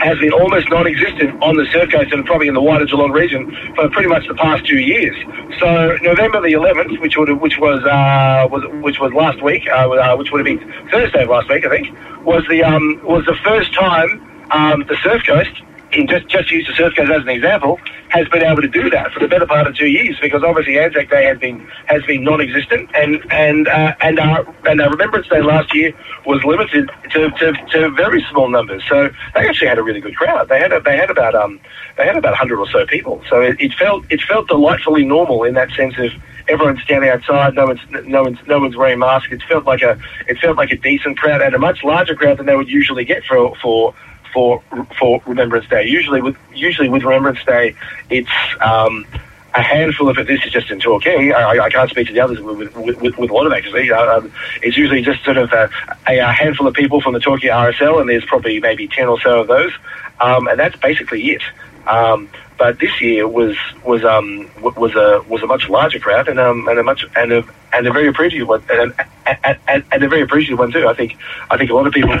has 0.00 0.18
been 0.18 0.32
almost 0.32 0.68
non-existent 0.70 1.40
on 1.42 1.56
the 1.56 1.66
surf 1.72 1.90
coast 1.90 2.12
and 2.12 2.24
probably 2.26 2.48
in 2.48 2.54
the 2.54 2.60
wider 2.60 2.84
Geelong 2.84 3.12
region 3.12 3.54
for 3.74 3.88
pretty 3.90 4.08
much 4.08 4.26
the 4.26 4.34
past 4.34 4.66
two 4.66 4.78
years. 4.78 5.16
So 5.60 5.96
November 6.02 6.40
the 6.40 6.52
11th, 6.52 7.00
which 7.00 7.16
would 7.16 7.30
which 7.40 7.58
was 7.58 7.82
uh, 7.84 8.48
was 8.50 8.64
which 8.82 8.98
was 8.98 9.12
last 9.12 9.42
week, 9.42 9.66
uh, 9.68 9.88
uh, 9.88 10.16
which 10.16 10.30
would 10.32 10.44
have 10.44 10.58
been 10.58 10.90
Thursday 10.90 11.22
of 11.22 11.30
last 11.30 11.48
week, 11.48 11.64
I 11.64 11.68
think, 11.68 11.96
was 12.24 12.44
the 12.48 12.64
um, 12.64 13.00
was 13.04 13.24
the 13.26 13.36
first 13.44 13.72
time 13.74 14.46
um, 14.50 14.84
the 14.88 14.96
Surf 15.02 15.22
Coast, 15.26 15.62
just 16.02 16.28
just 16.28 16.50
use 16.50 16.66
the 16.66 16.74
Surf 16.74 16.94
Coast 16.96 17.10
as 17.10 17.22
an 17.22 17.28
example, 17.28 17.78
has 18.08 18.28
been 18.28 18.42
able 18.42 18.62
to 18.62 18.68
do 18.68 18.90
that 18.90 19.12
for 19.12 19.20
the 19.20 19.28
better 19.28 19.46
part 19.46 19.66
of 19.66 19.76
two 19.76 19.86
years 19.86 20.18
because 20.20 20.42
obviously 20.42 20.78
Anzac 20.78 21.10
Day 21.10 21.24
has 21.24 21.38
been 21.38 21.66
has 21.86 22.02
been 22.04 22.24
non-existent 22.24 22.90
and 22.94 23.24
and 23.30 23.68
uh, 23.68 23.94
and 24.00 24.18
our 24.18 24.46
and 24.66 24.80
our 24.80 24.90
Remembrance 24.90 25.28
Day 25.28 25.42
last 25.42 25.74
year 25.74 25.92
was 26.26 26.42
limited 26.44 26.90
to, 27.10 27.30
to, 27.30 27.52
to 27.72 27.90
very 27.90 28.24
small 28.30 28.48
numbers. 28.48 28.82
So 28.88 29.10
they 29.34 29.48
actually 29.48 29.68
had 29.68 29.78
a 29.78 29.82
really 29.82 30.00
good 30.00 30.16
crowd. 30.16 30.48
They 30.48 30.58
had 30.58 30.72
a, 30.72 30.80
they 30.80 30.96
had 30.96 31.10
about 31.10 31.34
um 31.34 31.60
they 31.96 32.04
had 32.04 32.16
about 32.16 32.34
hundred 32.34 32.58
or 32.58 32.68
so 32.68 32.86
people. 32.86 33.22
So 33.28 33.40
it, 33.40 33.60
it 33.60 33.72
felt 33.74 34.04
it 34.10 34.20
felt 34.22 34.48
delightfully 34.48 35.04
normal 35.04 35.44
in 35.44 35.54
that 35.54 35.70
sense 35.72 35.94
of 35.98 36.10
everyone's 36.48 36.82
standing 36.82 37.10
outside. 37.10 37.54
No 37.54 37.66
one's 37.66 37.80
no 38.06 38.22
one's 38.22 38.38
no 38.46 38.58
one's 38.60 38.76
wearing 38.76 38.98
masks. 38.98 39.32
It 39.32 39.42
felt 39.48 39.64
like 39.64 39.82
a 39.82 39.98
it 40.26 40.38
felt 40.38 40.56
like 40.56 40.70
a 40.70 40.76
decent 40.76 41.18
crowd 41.18 41.42
and 41.42 41.54
a 41.54 41.58
much 41.58 41.82
larger 41.84 42.14
crowd 42.14 42.38
than 42.38 42.46
they 42.46 42.56
would 42.56 42.68
usually 42.68 43.04
get 43.04 43.24
for 43.24 43.54
for 43.56 43.94
for 44.34 44.62
for 44.98 45.22
Remembrance 45.26 45.66
Day. 45.68 45.86
Usually 45.86 46.20
with 46.20 46.36
usually 46.54 46.90
with 46.90 47.04
Remembrance 47.04 47.42
Day, 47.44 47.74
it's 48.10 48.28
um, 48.60 49.06
a 49.54 49.62
handful 49.62 50.08
of 50.08 50.18
it. 50.18 50.26
This 50.26 50.44
is 50.44 50.52
just 50.52 50.70
in 50.70 50.80
Torquay. 50.80 51.32
I, 51.32 51.64
I 51.64 51.70
can't 51.70 51.88
speak 51.88 52.08
to 52.08 52.12
the 52.12 52.20
others 52.20 52.40
with, 52.40 52.74
with, 52.76 53.00
with, 53.00 53.16
with 53.16 53.30
a 53.30 53.32
lot 53.32 53.46
of 53.46 53.52
actually. 53.52 53.90
Uh, 53.90 54.18
um, 54.18 54.32
it's 54.62 54.76
usually 54.76 55.00
just 55.00 55.24
sort 55.24 55.38
of 55.38 55.52
a, 55.52 55.70
a, 56.08 56.32
handful 56.32 56.66
of 56.66 56.74
people 56.74 57.00
from 57.00 57.14
the 57.14 57.20
Torquay 57.20 57.48
RSL, 57.48 58.00
and 58.00 58.08
there's 58.10 58.24
probably 58.24 58.60
maybe 58.60 58.88
ten 58.88 59.06
or 59.08 59.20
so 59.20 59.40
of 59.40 59.46
those, 59.46 59.72
um, 60.20 60.48
and 60.48 60.58
that's 60.58 60.76
basically 60.76 61.30
it. 61.30 61.42
Um, 61.86 62.28
but 62.58 62.78
this 62.78 63.00
year 63.00 63.28
was 63.28 63.56
was 63.84 64.04
um, 64.04 64.50
was 64.60 64.94
a 64.94 65.22
was 65.28 65.42
a 65.42 65.46
much 65.46 65.68
larger 65.68 65.98
crowd 65.98 66.28
and 66.28 66.40
um, 66.40 66.68
and 66.68 66.78
a 66.78 66.82
much 66.82 67.04
and 67.16 67.32
a 67.32 67.44
and 67.72 67.86
a 67.86 67.92
very 67.92 68.08
appreciative 68.08 68.48
one 68.48 68.62
and, 68.70 68.94
and, 69.26 69.58
and, 69.66 69.84
and 69.90 70.02
a 70.02 70.08
very 70.08 70.22
appreciative 70.22 70.58
one 70.58 70.72
too. 70.72 70.86
I 70.86 70.94
think 70.94 71.16
I 71.50 71.56
think 71.56 71.70
a 71.70 71.74
lot 71.74 71.86
of 71.86 71.92
people 71.92 72.16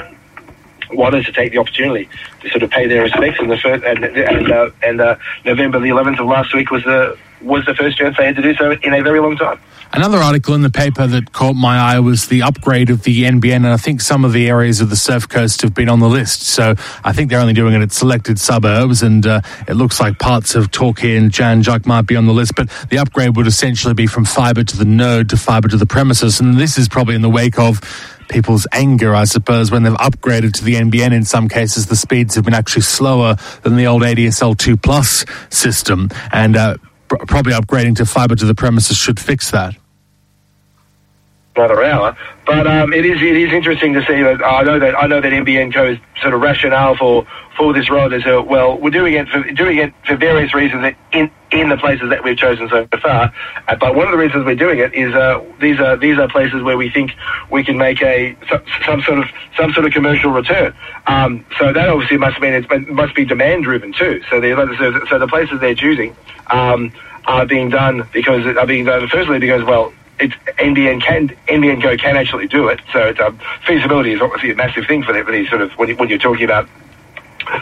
wanted 0.96 1.26
to 1.26 1.32
take 1.32 1.52
the 1.52 1.58
opportunity 1.58 2.08
to 2.40 2.48
sort 2.50 2.62
of 2.62 2.70
pay 2.70 2.86
their 2.86 3.02
respects. 3.02 3.38
And 3.38 3.50
the 3.50 3.58
first 3.58 3.84
and 3.84 4.04
and, 4.04 4.52
uh, 4.52 4.70
and 4.82 5.00
uh, 5.00 5.16
November 5.44 5.80
the 5.80 5.88
11th 5.88 6.20
of 6.20 6.26
last 6.26 6.54
week 6.54 6.70
was 6.70 6.84
the 6.84 7.18
was 7.44 7.64
the 7.66 7.74
first 7.74 7.98
chance 7.98 8.16
they 8.16 8.26
had 8.26 8.36
to 8.36 8.42
do 8.42 8.54
so 8.54 8.72
in 8.72 8.94
a 8.94 9.02
very 9.02 9.20
long 9.20 9.36
time. 9.36 9.60
Another 9.92 10.18
article 10.18 10.54
in 10.54 10.62
the 10.62 10.70
paper 10.70 11.06
that 11.06 11.32
caught 11.32 11.54
my 11.54 11.78
eye 11.78 12.00
was 12.00 12.26
the 12.26 12.42
upgrade 12.42 12.90
of 12.90 13.04
the 13.04 13.22
NBN, 13.22 13.56
and 13.56 13.68
I 13.68 13.76
think 13.76 14.00
some 14.00 14.24
of 14.24 14.32
the 14.32 14.48
areas 14.48 14.80
of 14.80 14.90
the 14.90 14.96
Surf 14.96 15.28
Coast 15.28 15.62
have 15.62 15.72
been 15.72 15.88
on 15.88 16.00
the 16.00 16.08
list. 16.08 16.42
So 16.42 16.74
I 17.04 17.12
think 17.12 17.30
they're 17.30 17.38
only 17.38 17.52
doing 17.52 17.74
it 17.74 17.80
at 17.80 17.92
selected 17.92 18.40
suburbs, 18.40 19.02
and 19.02 19.24
uh, 19.24 19.40
it 19.68 19.74
looks 19.74 20.00
like 20.00 20.18
parts 20.18 20.56
of 20.56 20.72
Torquay 20.72 21.16
and 21.16 21.30
Jan 21.30 21.62
might 21.86 22.08
be 22.08 22.16
on 22.16 22.26
the 22.26 22.32
list. 22.32 22.56
But 22.56 22.70
the 22.90 22.98
upgrade 22.98 23.36
would 23.36 23.46
essentially 23.46 23.94
be 23.94 24.08
from 24.08 24.24
fibre 24.24 24.64
to 24.64 24.76
the 24.76 24.84
node 24.84 25.28
to 25.28 25.36
fibre 25.36 25.68
to 25.68 25.76
the 25.76 25.86
premises, 25.86 26.40
and 26.40 26.58
this 26.58 26.76
is 26.76 26.88
probably 26.88 27.14
in 27.14 27.22
the 27.22 27.30
wake 27.30 27.56
of 27.56 27.80
people's 28.28 28.66
anger, 28.72 29.14
I 29.14 29.24
suppose, 29.26 29.70
when 29.70 29.84
they've 29.84 29.92
upgraded 29.94 30.54
to 30.54 30.64
the 30.64 30.74
NBN. 30.74 31.12
In 31.12 31.24
some 31.24 31.48
cases, 31.48 31.86
the 31.86 31.94
speeds 31.94 32.34
have 32.34 32.44
been 32.44 32.54
actually 32.54 32.82
slower 32.82 33.36
than 33.62 33.76
the 33.76 33.86
old 33.86 34.02
ADSL 34.02 34.58
2 34.58 34.76
Plus 34.76 35.24
system, 35.50 36.08
and 36.32 36.56
uh, 36.56 36.76
probably 37.26 37.52
upgrading 37.52 37.96
to 37.96 38.06
fibre 38.06 38.36
to 38.36 38.44
the 38.44 38.54
premises 38.54 38.96
should 38.96 39.18
fix 39.20 39.50
that 39.50 39.74
another 41.56 41.82
hour. 41.84 42.16
But 42.46 42.66
um, 42.66 42.92
it 42.92 43.06
is 43.06 43.22
it 43.22 43.36
is 43.36 43.52
interesting 43.52 43.94
to 43.94 44.04
see 44.04 44.22
that 44.22 44.44
I 44.44 44.62
know 44.62 44.78
that 44.78 44.96
I 44.96 45.06
know 45.06 45.20
that 45.20 45.32
NBN 45.32 45.72
Co's 45.72 45.98
sort 46.20 46.34
of 46.34 46.40
rationale 46.40 46.96
for 46.96 47.26
for 47.56 47.72
this 47.72 47.88
role 47.88 48.12
is 48.12 48.26
uh, 48.26 48.42
well 48.42 48.76
we're 48.78 48.90
doing 48.90 49.14
it 49.14 49.28
for 49.28 49.42
doing 49.52 49.78
it 49.78 49.94
for 50.06 50.16
various 50.16 50.52
reasons 50.54 50.94
in 51.12 51.30
in 51.52 51.68
the 51.68 51.76
places 51.76 52.10
that 52.10 52.24
we've 52.24 52.36
chosen 52.36 52.68
so 52.68 52.86
far. 53.00 53.32
Uh, 53.68 53.76
but 53.76 53.94
one 53.94 54.06
of 54.06 54.12
the 54.12 54.18
reasons 54.18 54.44
we're 54.44 54.56
doing 54.56 54.80
it 54.80 54.92
is 54.94 55.14
uh, 55.14 55.42
these 55.60 55.78
are 55.80 55.96
these 55.96 56.18
are 56.18 56.28
places 56.28 56.62
where 56.62 56.76
we 56.76 56.90
think 56.90 57.12
we 57.50 57.64
can 57.64 57.78
make 57.78 58.02
a 58.02 58.36
some 58.84 59.00
sort 59.02 59.18
of 59.18 59.26
some 59.56 59.72
sort 59.72 59.86
of 59.86 59.92
commercial 59.92 60.30
return. 60.30 60.74
Um, 61.06 61.46
so 61.58 61.72
that 61.72 61.88
obviously 61.88 62.18
must 62.18 62.40
mean 62.40 62.52
it 62.52 62.88
must 62.90 63.14
be 63.14 63.24
demand 63.24 63.64
driven 63.64 63.92
too. 63.92 64.22
So 64.28 64.40
the 64.40 65.04
so 65.08 65.18
the 65.18 65.28
places 65.28 65.60
they're 65.60 65.74
choosing. 65.74 66.16
Um, 66.48 66.92
are 67.26 67.46
being 67.46 67.70
done 67.70 68.06
because 68.12 68.44
are 68.44 68.66
being 68.66 68.84
done 68.84 69.08
firstly 69.08 69.38
because 69.38 69.64
well 69.64 69.94
it's 70.20 70.34
NBN 70.58 71.02
can 71.02 71.28
NBN 71.48 71.82
Co 71.82 71.96
can 71.96 72.16
actually 72.16 72.46
do 72.46 72.68
it. 72.68 72.80
So 72.92 73.14
um, 73.20 73.40
feasibility 73.66 74.12
is 74.12 74.20
obviously 74.20 74.50
a 74.50 74.54
massive 74.54 74.86
thing 74.86 75.02
for, 75.02 75.12
the, 75.12 75.24
for 75.24 75.32
these 75.32 75.48
sort 75.48 75.60
of 75.60 75.72
when, 75.72 75.88
you, 75.88 75.96
when 75.96 76.08
you're 76.08 76.18
talking 76.18 76.44
about 76.44 76.68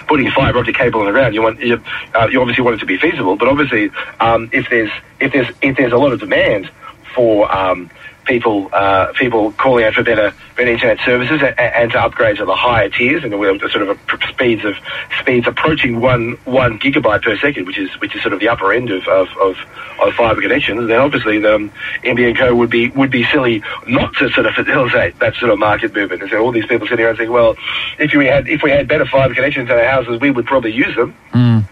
putting 0.07 0.31
fibre 0.31 0.59
optic 0.59 0.77
cable 0.77 1.01
in 1.01 1.07
the 1.07 1.13
ground. 1.13 1.35
You 1.35 1.43
want 1.43 1.61
you, 1.61 1.83
uh, 2.15 2.29
you 2.31 2.41
obviously 2.41 2.63
want 2.63 2.77
it 2.77 2.81
to 2.81 2.87
be 2.87 2.99
feasible, 2.99 3.37
but 3.37 3.49
obviously 3.49 3.91
um, 4.21 4.51
if 4.53 4.69
there's 4.71 4.91
if 5.21 5.33
there's 5.33 5.49
if 5.63 5.77
there's 5.77 5.93
a 5.93 5.99
lot 5.99 6.13
of 6.13 6.21
demand 6.21 6.71
for 7.15 7.53
um, 7.55 7.91
people 8.25 8.69
uh, 8.73 9.13
people 9.13 9.53
calling 9.53 9.85
out 9.85 9.95
for 9.95 10.03
better 10.03 10.35
better 10.57 10.71
internet 10.71 10.99
services 11.05 11.43
and, 11.43 11.59
and, 11.59 11.93
to 11.93 12.01
upgrade 12.01 12.37
to 12.37 12.45
the 12.45 12.55
higher 12.55 12.89
tiers 12.89 13.25
and 13.25 13.33
the 13.33 13.39
we're 13.39 13.59
sort 13.71 13.89
of 13.89 13.99
speeds 14.29 14.65
of 14.65 14.75
speeds 15.21 15.47
approaching 15.47 16.01
one 16.01 16.33
one 16.45 16.79
gigabyte 16.79 17.23
per 17.23 17.37
second, 17.39 17.67
which 17.67 17.79
is 17.79 17.91
which 18.01 18.15
is 18.15 18.23
sort 18.23 18.33
of 18.33 18.41
the 18.41 18.49
upper 18.49 18.73
end 18.73 18.91
of 18.91 19.07
of, 19.09 19.29
of, 19.39 19.57
of 20.01 20.15
fibre 20.15 20.41
connections. 20.41 20.89
Then 20.89 21.01
obviously 21.01 21.39
the 21.39 21.57
um, 21.57 21.73
NBN 22.03 22.39
Co 22.39 22.55
would 22.55 22.71
be 22.71 22.91
would 22.91 23.11
be 23.11 23.25
silly 23.25 23.63
not 23.87 24.15
to 24.17 24.31
sort 24.31 24.47
of 24.47 24.55
facilitate 24.55 25.19
that 25.19 25.35
sort 25.37 25.51
of 25.51 25.59
market 25.59 25.95
movement. 25.95 26.23
And 26.23 26.31
so 26.31 26.39
all 26.39 26.53
these 26.53 26.67
people 26.67 26.87
sitting 26.87 27.05
around 27.05 27.17
saying, 27.17 27.31
well, 27.31 27.57
if 27.99 28.13
we 28.15 28.27
had 28.27 28.49
if 28.49 28.63
we 28.63 28.71
had 28.71 28.89
better 28.89 29.07
fibre 29.07 29.35
connections 29.35 29.71
in 29.71 29.77
our 29.77 29.85
houses, 29.85 30.21
we 30.21 30.31
would 30.31 30.47
probably 30.47 30.73
use 30.73 30.95
them. 30.97 31.15
Mm. 31.33 31.69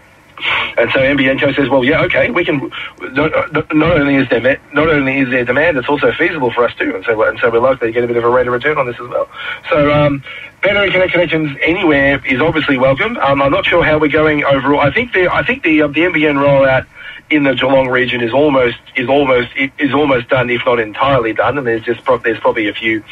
And 0.77 0.89
so 0.91 0.99
NBN 0.99 1.55
says, 1.55 1.69
well, 1.69 1.83
yeah, 1.83 2.03
okay, 2.03 2.31
we 2.31 2.45
can. 2.45 2.71
Not, 3.01 3.73
not, 3.73 3.97
only 3.97 4.15
is 4.15 4.29
there 4.29 4.59
not 4.73 4.89
only 4.89 5.19
is 5.19 5.29
there 5.29 5.45
demand, 5.45 5.77
it's 5.77 5.89
also 5.89 6.11
feasible 6.13 6.51
for 6.51 6.63
us 6.63 6.73
too. 6.75 6.95
And 6.95 7.03
so 7.05 7.21
and 7.23 7.39
so 7.39 7.49
we're 7.49 7.59
likely 7.59 7.87
to 7.87 7.93
get 7.93 8.03
a 8.03 8.07
bit 8.07 8.17
of 8.17 8.23
a 8.23 8.29
rate 8.29 8.47
of 8.47 8.53
return 8.53 8.77
on 8.77 8.87
this 8.87 8.99
as 8.99 9.07
well. 9.07 9.29
So 9.69 9.91
um, 9.91 10.23
better 10.61 10.83
internet 10.83 11.11
connections 11.11 11.57
anywhere 11.61 12.21
is 12.25 12.41
obviously 12.41 12.77
welcome. 12.77 13.17
Um, 13.17 13.41
I'm 13.41 13.51
not 13.51 13.65
sure 13.65 13.83
how 13.83 13.99
we're 13.99 14.11
going 14.11 14.43
overall. 14.43 14.79
I 14.79 14.91
think 14.91 15.13
the 15.13 15.31
I 15.31 15.43
think 15.43 15.63
the 15.63 15.83
uh, 15.83 15.87
the 15.87 16.01
NBN 16.01 16.35
rollout 16.35 16.87
in 17.31 17.43
the 17.43 17.53
Geelong 17.53 17.87
region 17.87 18.21
is 18.21 18.33
almost 18.33 18.77
is 18.95 19.07
almost 19.07 19.49
is 19.55 19.93
almost 19.93 20.29
done, 20.29 20.49
if 20.49 20.61
not 20.65 20.79
entirely 20.79 21.33
done. 21.33 21.57
And 21.57 21.65
there's 21.65 21.83
just 21.83 22.03
pro- 22.03 22.17
there's 22.17 22.39
probably 22.39 22.67
a 22.67 22.73
few 22.73 23.03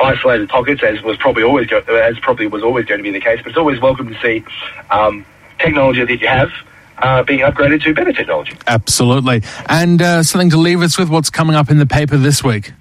isolated 0.00 0.48
pockets, 0.48 0.82
as 0.82 1.02
was 1.02 1.16
probably 1.18 1.42
always 1.42 1.66
go- 1.68 1.78
as 1.80 2.18
probably 2.18 2.46
was 2.46 2.62
always 2.62 2.86
going 2.86 2.98
to 2.98 3.02
be 3.02 3.10
the 3.10 3.20
case. 3.20 3.40
But 3.42 3.48
it's 3.50 3.58
always 3.58 3.80
welcome 3.80 4.08
to 4.08 4.20
see 4.20 4.44
um, 4.90 5.24
technology 5.58 6.04
that 6.04 6.20
you 6.20 6.28
have 6.28 6.50
uh, 7.00 7.22
being 7.22 7.40
upgraded 7.40 7.82
to 7.84 7.94
better 7.94 8.12
technology. 8.12 8.56
Absolutely. 8.66 9.42
And 9.68 10.00
uh, 10.00 10.22
something 10.22 10.50
to 10.50 10.58
leave 10.58 10.82
us 10.82 10.98
with 10.98 11.08
what's 11.08 11.30
coming 11.30 11.56
up 11.56 11.70
in 11.70 11.78
the 11.78 11.86
paper 11.86 12.16
this 12.16 12.42
week? 12.42 12.72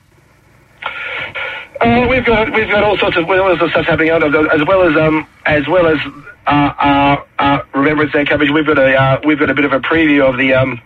Uh, 1.82 2.08
we've 2.10 2.26
got 2.26 2.52
we've 2.54 2.70
got 2.70 2.84
all 2.84 2.98
sorts 2.98 3.18
of 3.18 3.28
sorts 3.28 3.72
stuff 3.72 3.86
happening 3.86 4.10
out 4.10 4.24
as 4.24 4.66
well 4.66 4.82
as 4.82 4.98
um 4.98 5.28
as 5.46 5.68
well 5.68 5.86
as 5.86 6.00
uh, 6.48 6.74
uh, 6.80 7.24
uh, 7.40 7.60
Remembrance 7.74 8.12
Day 8.14 8.26
coverage. 8.26 8.50
We've 8.50 8.66
got 8.66 8.80
a 8.80 8.96
uh, 8.96 9.20
we've 9.26 9.38
got 9.38 9.50
a 9.50 9.54
bit 9.54 9.66
of 9.66 9.74
a 9.74 9.80
preview 9.80 10.28
of 10.28 10.38
the 10.38 10.54
um, 10.54 10.82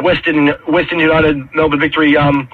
Western 0.00 0.48
Western 0.66 0.98
United 0.98 1.54
Melbourne 1.54 1.78
Victory 1.78 2.16
um, 2.16 2.48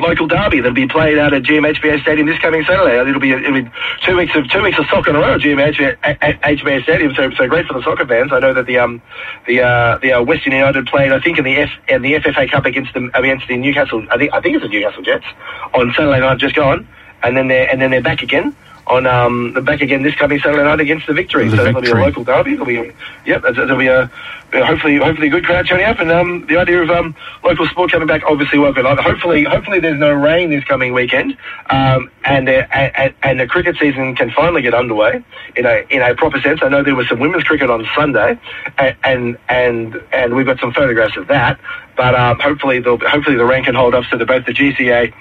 local 0.00 0.26
derby 0.26 0.60
that'll 0.60 0.74
be 0.74 0.86
played 0.86 1.18
out 1.18 1.32
at 1.32 1.42
GMHBA 1.42 2.02
Stadium 2.02 2.26
this 2.26 2.38
coming 2.38 2.64
Saturday. 2.64 2.98
It'll 3.00 3.20
be, 3.20 3.32
it'll 3.32 3.62
be 3.62 3.70
two 4.04 4.16
weeks 4.16 4.34
of 4.34 4.48
two 4.50 4.62
weeks 4.62 4.78
of 4.78 4.86
soccer 4.86 5.10
in 5.10 5.16
a 5.16 5.20
row 5.20 5.34
at 5.34 5.40
GMHBA 5.40 6.82
Stadium. 6.82 7.14
So 7.14 7.30
so 7.32 7.46
great 7.48 7.66
for 7.66 7.74
the 7.74 7.82
soccer 7.82 8.06
fans. 8.06 8.32
I 8.32 8.38
know 8.38 8.54
that 8.54 8.66
the 8.66 8.78
um 8.78 9.02
the 9.46 9.62
uh, 9.62 9.98
the 9.98 10.12
uh, 10.14 10.22
Western 10.22 10.52
United 10.52 10.86
played 10.86 11.12
I 11.12 11.20
think 11.20 11.38
in 11.38 11.44
the 11.44 11.56
F 11.56 11.70
in 11.88 12.02
the 12.02 12.14
FFA 12.14 12.50
Cup 12.50 12.64
against 12.66 12.94
the 12.94 13.10
against 13.14 13.48
the 13.48 13.56
Newcastle 13.56 14.06
I 14.10 14.18
think 14.18 14.32
I 14.32 14.40
think 14.40 14.56
it's 14.56 14.64
the 14.64 14.70
Newcastle 14.70 15.02
Jets 15.02 15.26
on 15.74 15.92
Saturday 15.96 16.20
night 16.20 16.38
just 16.38 16.54
gone, 16.54 16.86
and 17.22 17.36
then 17.36 17.48
they're 17.48 17.68
and 17.70 17.80
then 17.80 17.90
they're 17.90 18.02
back 18.02 18.22
again 18.22 18.54
on 18.86 19.06
um, 19.06 19.52
back 19.64 19.80
again 19.80 20.02
this 20.02 20.14
coming 20.14 20.38
Saturday 20.38 20.62
night 20.62 20.80
against 20.80 21.06
the 21.06 21.12
Victory. 21.12 21.48
The 21.48 21.56
so 21.56 21.64
victory. 21.64 21.82
it'll 21.82 21.94
be 21.94 22.00
a 22.00 22.04
local 22.04 22.24
derby. 22.24 22.52
It'll 22.52 22.66
be 22.66 22.92
yep, 23.24 23.44
it'll 23.44 23.76
be 23.76 23.88
a 23.88 24.10
hopefully 24.52 24.96
hopefully 24.96 25.28
a 25.28 25.30
good 25.30 25.44
crowd 25.44 25.66
turning 25.66 25.86
up, 25.86 25.98
and 25.98 26.10
um, 26.10 26.46
the 26.46 26.56
idea 26.56 26.82
of 26.82 26.90
um, 26.90 27.14
local 27.44 27.66
sport 27.66 27.90
coming 27.90 28.06
back 28.06 28.22
obviously 28.26 28.58
welcome. 28.58 28.84
Hopefully 28.84 29.44
hopefully 29.44 29.80
there's 29.80 29.98
no 29.98 30.12
rain 30.12 30.50
this 30.50 30.64
coming 30.64 30.92
weekend, 30.92 31.36
um, 31.70 32.10
and, 32.24 32.48
uh, 32.48 32.66
and 32.72 33.14
and 33.22 33.40
the 33.40 33.46
cricket 33.46 33.76
season 33.78 34.14
can 34.14 34.30
finally 34.30 34.62
get 34.62 34.74
underway 34.74 35.22
in 35.56 35.66
a 35.66 35.84
in 35.90 36.02
a 36.02 36.14
proper 36.14 36.40
sense. 36.40 36.60
I 36.62 36.68
know 36.68 36.82
there 36.82 36.94
was 36.94 37.08
some 37.08 37.18
women's 37.18 37.44
cricket 37.44 37.70
on 37.70 37.86
Sunday, 37.94 38.38
and 38.78 38.96
and 39.04 39.38
and, 39.48 40.02
and 40.12 40.34
we've 40.36 40.46
got 40.46 40.60
some 40.60 40.72
photographs 40.72 41.16
of 41.16 41.26
that. 41.28 41.58
But 41.96 42.14
um, 42.14 42.38
hopefully, 42.38 42.82
hopefully 42.82 43.36
the 43.36 43.46
rain 43.46 43.64
can 43.64 43.74
hold 43.74 43.94
up 43.94 44.04
so 44.10 44.18
that 44.18 44.26
both 44.26 44.44
the 44.44 44.52
GCA 44.52 45.14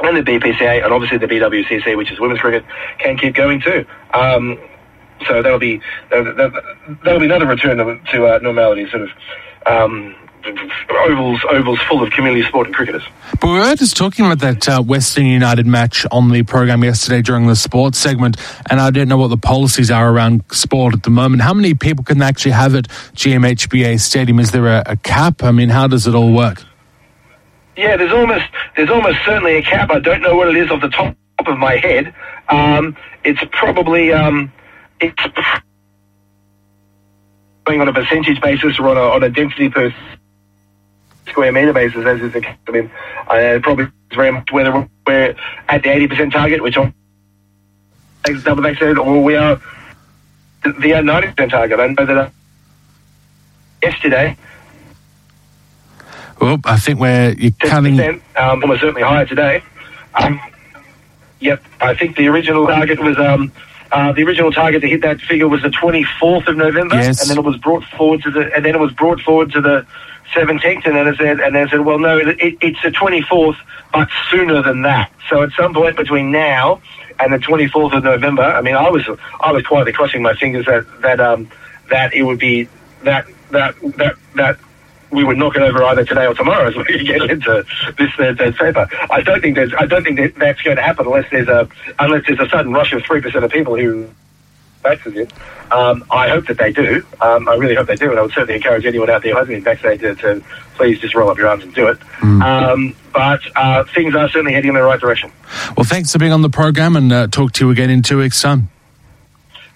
and 0.00 0.16
the 0.16 0.22
BPCA 0.22 0.84
and 0.84 0.92
obviously 0.92 1.18
the 1.18 1.26
BWCC, 1.26 1.96
which 1.96 2.10
is 2.10 2.20
women's 2.20 2.40
cricket, 2.40 2.64
can 2.98 3.16
keep 3.16 3.34
going 3.34 3.60
too. 3.60 3.86
Um, 4.12 4.58
so 5.26 5.42
that'll 5.42 5.58
be 5.58 5.80
that'll, 6.10 7.18
be 7.18 7.24
another 7.24 7.46
return 7.46 7.78
to 7.78 8.26
uh, 8.26 8.38
normality, 8.40 8.88
sort 8.90 9.02
of. 9.02 9.10
Um, 9.66 10.14
ovals 11.08 11.40
ovals 11.50 11.80
full 11.88 12.02
of 12.02 12.10
community 12.12 12.46
sport 12.46 12.66
and 12.66 12.76
cricketers. 12.76 13.02
But 13.40 13.48
we 13.48 13.58
were 13.58 13.74
just 13.74 13.96
talking 13.96 14.24
about 14.24 14.38
that 14.40 14.68
uh, 14.68 14.82
Western 14.82 15.26
United 15.26 15.66
match 15.66 16.06
on 16.12 16.30
the 16.30 16.42
program 16.44 16.84
yesterday 16.84 17.22
during 17.22 17.46
the 17.46 17.56
sports 17.56 17.98
segment, 17.98 18.36
and 18.70 18.80
I 18.80 18.90
don't 18.90 19.08
know 19.08 19.16
what 19.16 19.28
the 19.28 19.36
policies 19.36 19.90
are 19.90 20.12
around 20.12 20.44
sport 20.52 20.94
at 20.94 21.02
the 21.02 21.10
moment. 21.10 21.42
How 21.42 21.54
many 21.54 21.74
people 21.74 22.04
can 22.04 22.22
actually 22.22 22.52
have 22.52 22.74
at 22.74 22.86
GMHBA 22.86 24.00
Stadium? 24.00 24.38
Is 24.38 24.52
there 24.52 24.66
a, 24.66 24.82
a 24.86 24.96
cap? 24.96 25.42
I 25.42 25.50
mean, 25.50 25.68
how 25.68 25.86
does 25.86 26.06
it 26.06 26.14
all 26.14 26.32
work? 26.32 26.62
Yeah, 27.76 27.96
there's 27.96 28.12
almost 28.12 28.46
there's 28.76 28.90
almost 28.90 29.18
certainly 29.24 29.56
a 29.56 29.62
cap. 29.62 29.90
I 29.90 29.98
don't 29.98 30.22
know 30.22 30.34
what 30.34 30.48
it 30.48 30.56
is 30.56 30.70
off 30.70 30.80
the 30.80 30.88
top 30.88 31.14
of 31.46 31.58
my 31.58 31.76
head. 31.76 32.14
Um, 32.48 32.96
it's 33.22 33.40
probably 33.52 34.12
um, 34.12 34.50
it's 35.00 35.22
going 37.64 37.80
on 37.80 37.88
a 37.88 37.92
percentage 37.92 38.40
basis 38.40 38.78
or 38.78 38.88
on 38.88 38.96
a, 38.96 39.00
on 39.00 39.22
a 39.22 39.28
density 39.28 39.68
per 39.68 39.94
square 41.28 41.52
metre 41.52 41.72
basis, 41.72 42.06
as 42.06 42.20
is 42.20 42.32
the 42.32 42.40
case. 42.40 42.56
I 42.66 42.70
mean, 42.70 42.90
uh, 43.28 43.58
probably 43.62 43.88
very 44.14 44.32
much 44.32 44.50
whether 44.52 44.88
we're 45.06 45.36
at 45.68 45.82
the 45.82 45.88
80% 45.88 46.32
target, 46.32 46.62
which 46.62 46.76
on 46.76 46.94
double 48.42 48.62
vaccinated, 48.62 48.98
or 48.98 49.22
we 49.22 49.36
are 49.36 49.60
the 50.62 50.70
90% 50.70 51.50
target. 51.50 51.78
I 51.78 51.86
know 51.88 52.06
that 52.06 52.16
uh, 52.16 52.30
yesterday, 53.82 54.36
well, 56.40 56.58
I 56.64 56.78
think 56.78 56.98
we're 57.00 57.32
you're 57.38 57.52
cutting. 57.60 57.98
um, 58.00 58.20
almost 58.36 58.80
certainly 58.80 59.02
higher 59.02 59.26
today. 59.26 59.62
Um, 60.14 60.40
yep, 61.40 61.62
I 61.80 61.94
think 61.94 62.16
the 62.16 62.28
original 62.28 62.66
target 62.66 62.98
was 63.00 63.18
um, 63.18 63.52
uh, 63.92 64.12
the 64.12 64.22
original 64.24 64.50
target 64.52 64.80
to 64.82 64.88
hit 64.88 65.02
that 65.02 65.20
figure 65.20 65.48
was 65.48 65.62
the 65.62 65.68
24th 65.68 66.48
of 66.48 66.56
November, 66.56 66.96
Yes. 66.96 67.20
and 67.20 67.30
then 67.30 67.38
it 67.38 67.44
was 67.46 67.56
brought 67.58 67.84
forward 67.84 68.22
to 68.22 68.30
the 68.30 68.54
and 68.54 68.64
then 68.64 68.74
it 68.74 68.80
was 68.80 68.92
brought 68.92 69.20
forward 69.20 69.52
to 69.52 69.60
the 69.60 69.86
17th, 70.34 70.84
and 70.86 70.96
then 70.96 71.06
it 71.08 71.16
said 71.16 71.40
and 71.40 71.54
then 71.54 71.66
it 71.66 71.70
said, 71.70 71.80
well, 71.80 71.98
no, 71.98 72.18
it, 72.18 72.28
it, 72.40 72.58
it's 72.60 72.82
the 72.82 72.90
24th, 72.90 73.56
but 73.92 74.08
sooner 74.30 74.62
than 74.62 74.82
that. 74.82 75.10
So 75.28 75.42
at 75.42 75.50
some 75.52 75.72
point 75.72 75.96
between 75.96 76.30
now 76.32 76.80
and 77.20 77.32
the 77.32 77.38
24th 77.38 77.96
of 77.96 78.04
November, 78.04 78.42
I 78.42 78.60
mean, 78.60 78.74
I 78.74 78.90
was 78.90 79.08
I 79.40 79.52
was 79.52 79.64
quietly 79.64 79.92
crossing 79.92 80.22
my 80.22 80.34
fingers 80.34 80.66
that 80.66 80.84
that 81.02 81.20
um, 81.20 81.48
that 81.90 82.12
it 82.12 82.22
would 82.24 82.38
be 82.38 82.68
that 83.04 83.26
that 83.50 83.74
that 83.96 84.16
that 84.34 84.58
we 85.10 85.24
would 85.24 85.36
knock 85.36 85.56
it 85.56 85.62
over 85.62 85.82
either 85.84 86.04
today 86.04 86.26
or 86.26 86.34
tomorrow 86.34 86.68
as 86.68 86.76
we 86.76 86.84
get 87.04 87.30
into 87.30 87.64
this 87.96 88.12
Thursday's 88.16 88.56
paper. 88.56 88.88
I 89.10 89.22
don't 89.22 89.40
think 89.40 89.54
there's 89.54 89.72
I 89.78 89.86
don't 89.86 90.04
think 90.04 90.18
that 90.18 90.34
that's 90.36 90.62
going 90.62 90.76
to 90.76 90.82
happen 90.82 91.06
unless 91.06 91.30
there's 91.30 91.48
a 91.48 91.68
unless 91.98 92.24
there's 92.26 92.40
a 92.40 92.48
sudden 92.48 92.72
rush 92.72 92.92
of 92.92 93.02
three 93.04 93.20
percent 93.20 93.44
of 93.44 93.50
people 93.50 93.76
who 93.76 94.08
vaccinate. 94.82 95.32
Um, 95.70 96.04
I 96.10 96.28
hope 96.28 96.46
that 96.46 96.58
they 96.58 96.72
do. 96.72 97.04
Um, 97.20 97.48
I 97.48 97.54
really 97.54 97.74
hope 97.74 97.88
they 97.88 97.96
do, 97.96 98.10
and 98.10 98.18
I 98.18 98.22
would 98.22 98.32
certainly 98.32 98.54
encourage 98.54 98.86
anyone 98.86 99.10
out 99.10 99.22
there 99.22 99.32
who 99.32 99.38
hasn't 99.38 99.56
been 99.56 99.64
vaccinated 99.64 100.18
to, 100.18 100.36
to 100.36 100.44
please 100.76 101.00
just 101.00 101.14
roll 101.14 101.28
up 101.28 101.38
your 101.38 101.48
arms 101.48 101.64
and 101.64 101.74
do 101.74 101.88
it. 101.88 101.98
Um, 102.22 102.94
but 103.12 103.40
uh, 103.56 103.82
things 103.92 104.14
are 104.14 104.28
certainly 104.28 104.52
heading 104.52 104.68
in 104.68 104.74
the 104.74 104.82
right 104.82 105.00
direction. 105.00 105.32
Well, 105.76 105.84
thanks 105.84 106.12
for 106.12 106.18
being 106.18 106.32
on 106.32 106.42
the 106.42 106.50
program 106.50 106.94
and 106.94 107.12
uh, 107.12 107.26
talk 107.26 107.52
to 107.54 107.66
you 107.66 107.72
again 107.72 107.90
in 107.90 108.02
two 108.02 108.18
weeks' 108.18 108.40
time. 108.40 108.68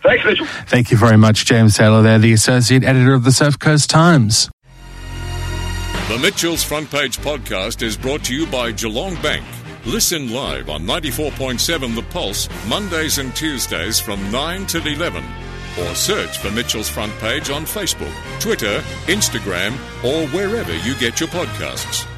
Thanks, 0.02 0.24
Mitchell. 0.24 0.46
Thank 0.46 0.90
you 0.90 0.96
very 0.96 1.16
much, 1.16 1.44
James 1.44 1.76
Taylor, 1.76 2.02
there, 2.02 2.18
the 2.18 2.32
Associate 2.32 2.82
Editor 2.84 3.12
of 3.12 3.24
the 3.24 3.32
Surf 3.32 3.58
Coast 3.58 3.90
Times. 3.90 4.48
The 6.10 6.18
Mitchell's 6.18 6.64
Front 6.64 6.90
Page 6.90 7.18
podcast 7.18 7.82
is 7.82 7.96
brought 7.96 8.24
to 8.24 8.34
you 8.34 8.44
by 8.44 8.72
Geelong 8.72 9.14
Bank. 9.22 9.44
Listen 9.86 10.32
live 10.32 10.68
on 10.68 10.82
94.7 10.82 11.94
The 11.94 12.02
Pulse, 12.02 12.48
Mondays 12.66 13.18
and 13.18 13.32
Tuesdays 13.36 14.00
from 14.00 14.28
9 14.32 14.66
till 14.66 14.84
11. 14.84 15.22
Or 15.78 15.94
search 15.94 16.38
for 16.38 16.50
Mitchell's 16.50 16.88
Front 16.88 17.16
Page 17.20 17.50
on 17.50 17.62
Facebook, 17.62 18.12
Twitter, 18.40 18.82
Instagram, 19.06 19.74
or 20.02 20.26
wherever 20.30 20.76
you 20.78 20.96
get 20.96 21.20
your 21.20 21.28
podcasts. 21.28 22.09